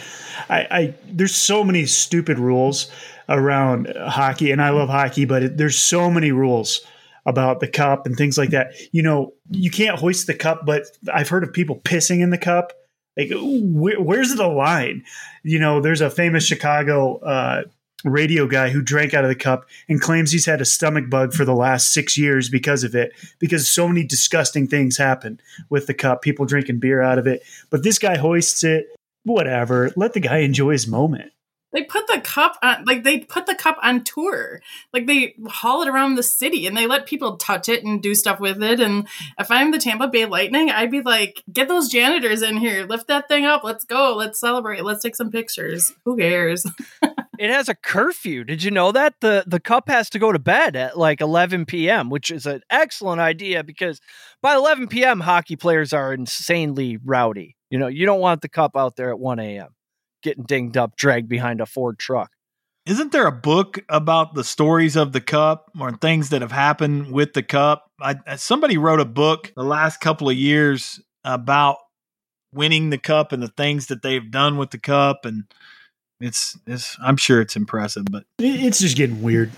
[0.49, 2.91] I, I there's so many stupid rules
[3.29, 6.87] around hockey, and I love hockey, but it, there's so many rules
[7.27, 8.73] about the cup and things like that.
[8.93, 12.39] You know, you can't hoist the cup, but I've heard of people pissing in the
[12.39, 12.73] cup.
[13.17, 15.05] Like, where, where's the line?
[15.43, 17.65] You know, there's a famous Chicago uh,
[18.05, 21.33] radio guy who drank out of the cup and claims he's had a stomach bug
[21.33, 25.87] for the last six years because of it, because so many disgusting things happen with
[25.87, 27.43] the cup, people drinking beer out of it.
[27.71, 28.87] But this guy hoists it
[29.35, 29.93] whatever.
[29.97, 31.33] Let the guy enjoy his moment.
[31.73, 34.63] They put the cup on, like they put the cup on tour.
[34.95, 38.15] Like they haul it around the city and they let people touch it and do
[38.15, 38.81] stuff with it.
[38.81, 39.07] And
[39.39, 43.07] if I'm the Tampa Bay Lightning, I'd be like, get those janitors in here, lift
[43.09, 45.93] that thing up, let's go, let's celebrate, let's take some pictures.
[46.07, 46.65] Who cares?
[47.39, 48.45] it has a curfew.
[48.45, 51.67] Did you know that the the cup has to go to bed at like 11
[51.67, 54.01] p.m., which is an excellent idea because
[54.41, 55.21] by 11 p.m.
[55.21, 57.58] hockey players are insanely rowdy.
[57.71, 59.69] You know, you don't want the cup out there at 1 a.m.
[60.23, 62.31] getting dinged up, dragged behind a Ford truck.
[62.87, 67.13] Isn't there a book about the stories of the cup or things that have happened
[67.13, 67.91] with the cup?
[68.01, 71.77] I, somebody wrote a book the last couple of years about
[72.55, 75.45] winning the cup and the things that they've done with the cup and
[76.21, 79.53] it's it's I'm sure it's impressive, but it's just getting weird.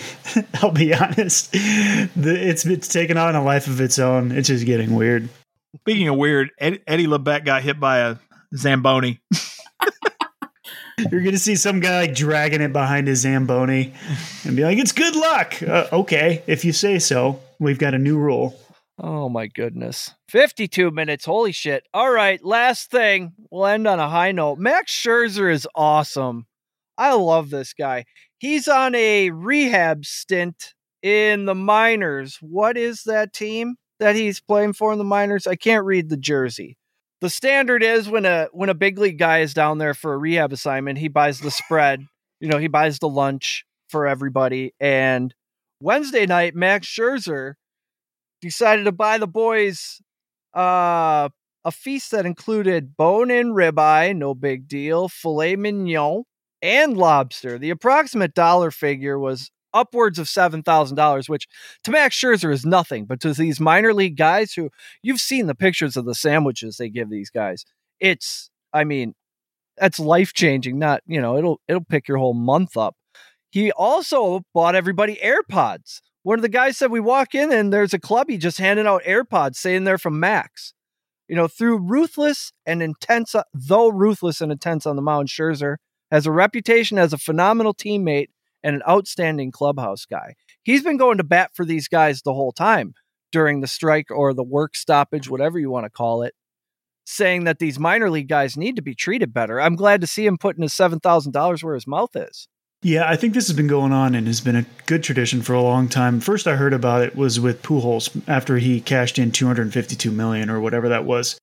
[0.62, 1.52] I'll be honest.
[1.52, 4.32] The, it's it's taken on a life of its own.
[4.32, 5.28] It's just getting weird.
[5.86, 8.16] Speaking of weird, Eddie, Eddie Lebec got hit by a
[8.56, 9.20] Zamboni.
[11.12, 13.94] You're gonna see some guy like dragging it behind his Zamboni
[14.42, 17.38] and be like, "It's good luck." Uh, okay, if you say so.
[17.60, 18.58] We've got a new rule.
[18.98, 20.12] Oh my goodness.
[20.28, 21.24] 52 minutes.
[21.24, 21.84] Holy shit.
[21.94, 23.34] All right, last thing.
[23.52, 24.58] We'll end on a high note.
[24.58, 26.48] Max Scherzer is awesome.
[26.98, 28.06] I love this guy.
[28.38, 32.38] He's on a rehab stint in the minors.
[32.40, 35.46] What is that team that he's playing for in the minors?
[35.46, 36.76] I can't read the jersey.
[37.20, 40.18] The standard is when a when a big league guy is down there for a
[40.18, 42.04] rehab assignment, he buys the spread.
[42.40, 44.74] You know, he buys the lunch for everybody.
[44.78, 45.34] And
[45.80, 47.54] Wednesday night, Max Scherzer
[48.42, 50.00] decided to buy the boys
[50.54, 51.28] uh,
[51.64, 56.24] a feast that included bone in ribeye, no big deal, filet mignon,
[56.62, 57.58] and lobster.
[57.58, 61.46] The approximate dollar figure was upwards of $7,000, which
[61.84, 64.70] to Max Scherzer is nothing, but to these minor league guys who
[65.02, 67.64] you've seen the pictures of the sandwiches they give these guys.
[68.00, 69.14] It's, I mean,
[69.76, 70.78] that's life changing.
[70.78, 72.96] Not, you know, it'll, it'll pick your whole month up.
[73.50, 76.00] He also bought everybody AirPods.
[76.22, 79.04] One of the guys said we walk in and there's a clubby just handing out
[79.04, 80.74] AirPods saying they're from Max.
[81.28, 85.76] You know, through ruthless and intense, though ruthless and intense on the mound, Scherzer
[86.10, 88.28] has a reputation as a phenomenal teammate
[88.62, 90.34] and an outstanding clubhouse guy.
[90.62, 92.94] He's been going to bat for these guys the whole time
[93.32, 96.34] during the strike or the work stoppage, whatever you want to call it,
[97.04, 99.60] saying that these minor league guys need to be treated better.
[99.60, 102.48] I'm glad to see him putting his $7,000 where his mouth is.
[102.82, 105.54] Yeah, I think this has been going on and has been a good tradition for
[105.54, 106.20] a long time.
[106.20, 110.60] First, I heard about it was with Pujols after he cashed in 252 million or
[110.60, 111.38] whatever that was.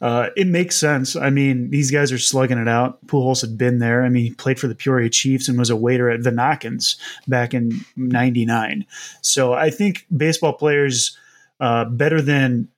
[0.00, 1.16] Uh, it makes sense.
[1.16, 3.04] I mean, these guys are slugging it out.
[3.06, 4.04] Pujols had been there.
[4.04, 6.96] I mean, he played for the Peoria Chiefs and was a waiter at Vanakins
[7.26, 8.86] back in '99.
[9.22, 11.18] So I think baseball players
[11.58, 12.68] uh, better than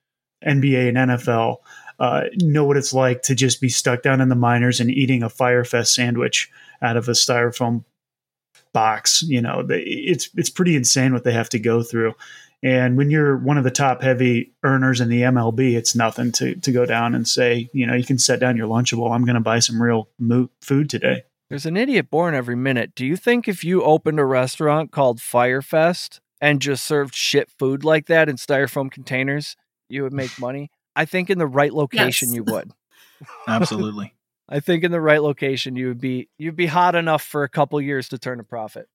[0.43, 1.57] NBA and NFL
[2.01, 5.21] uh, know what it's like to just be stuck down in the minors and eating
[5.21, 6.51] a Firefest sandwich
[6.81, 7.83] out of a styrofoam
[8.73, 9.21] box.
[9.21, 12.15] You know, they, it's it's pretty insane what they have to go through.
[12.63, 16.55] And when you're one of the top heavy earners in the MLB, it's nothing to
[16.55, 19.11] to go down and say, you know, you can set down your Lunchable.
[19.11, 21.23] I'm going to buy some real mo- food today.
[21.49, 22.95] There's an idiot born every minute.
[22.95, 27.83] Do you think if you opened a restaurant called Firefest and just served shit food
[27.83, 29.57] like that in styrofoam containers,
[29.89, 30.71] you would make money?
[30.95, 32.35] I think in the right location yes.
[32.35, 32.71] you would.
[33.47, 34.13] Absolutely.
[34.47, 37.49] I think in the right location you would be you'd be hot enough for a
[37.49, 38.87] couple years to turn a profit.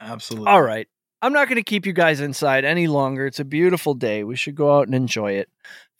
[0.00, 0.48] Absolutely.
[0.48, 0.88] All right.
[1.24, 3.26] I'm not going to keep you guys inside any longer.
[3.26, 4.24] It's a beautiful day.
[4.24, 5.48] We should go out and enjoy it.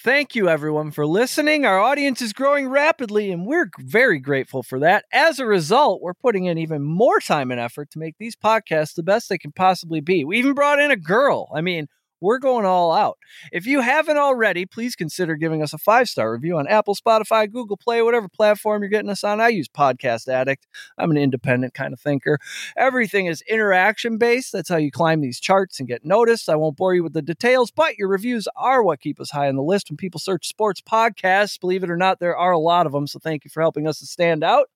[0.01, 1.64] Thank you, everyone, for listening.
[1.64, 5.05] Our audience is growing rapidly, and we're very grateful for that.
[5.12, 8.95] As a result, we're putting in even more time and effort to make these podcasts
[8.97, 10.25] the best they can possibly be.
[10.25, 11.49] We even brought in a girl.
[11.55, 11.87] I mean,
[12.23, 13.18] we're going all out.
[13.51, 17.51] If you haven't already, please consider giving us a five star review on Apple, Spotify,
[17.51, 19.41] Google Play, whatever platform you're getting us on.
[19.41, 20.66] I use Podcast Addict.
[20.97, 22.39] I'm an independent kind of thinker.
[22.77, 24.53] Everything is interaction based.
[24.53, 26.49] That's how you climb these charts and get noticed.
[26.49, 29.49] I won't bore you with the details, but your reviews are what keep us high
[29.49, 31.61] on the list when people search sports podcasts.
[31.61, 33.07] Believe it or not, there are a lot of them.
[33.07, 34.68] So thank you for helping us to stand out.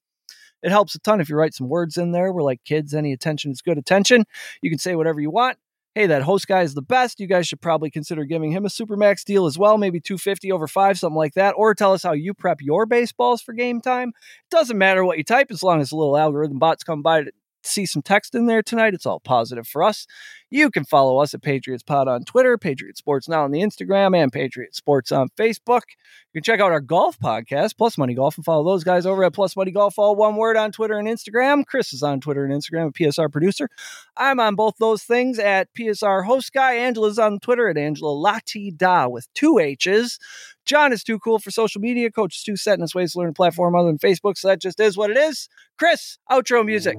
[0.62, 2.32] It helps a ton if you write some words in there.
[2.32, 4.24] We're like kids, any attention is good attention.
[4.62, 5.58] You can say whatever you want
[5.96, 7.18] hey, that host guy is the best.
[7.18, 10.68] You guys should probably consider giving him a Supermax deal as well, maybe 250 over
[10.68, 11.54] five, something like that.
[11.56, 14.10] Or tell us how you prep your baseballs for game time.
[14.10, 17.22] It doesn't matter what you type as long as a little algorithm bots come by
[17.22, 17.32] to
[17.66, 18.94] see some text in there tonight.
[18.94, 20.06] It's all positive for us.
[20.48, 24.16] You can follow us at Patriots Pod on Twitter, Patriot Sports Now on the Instagram,
[24.16, 25.82] and Patriot Sports on Facebook.
[26.32, 29.24] You can check out our golf podcast, Plus Money Golf, and follow those guys over
[29.24, 31.66] at Plus Money Golf, all one word on Twitter and Instagram.
[31.66, 33.68] Chris is on Twitter and Instagram a PSR Producer.
[34.16, 36.74] I'm on both those things at PSR Host Guy.
[36.74, 40.18] Angela's on Twitter at Angela Latida with two H's.
[40.66, 42.10] John is too cool for social media.
[42.10, 44.48] Coach is too set in his ways to learn a platform other than Facebook, so
[44.48, 45.48] that just is what it is.
[45.78, 46.98] Chris, outro music.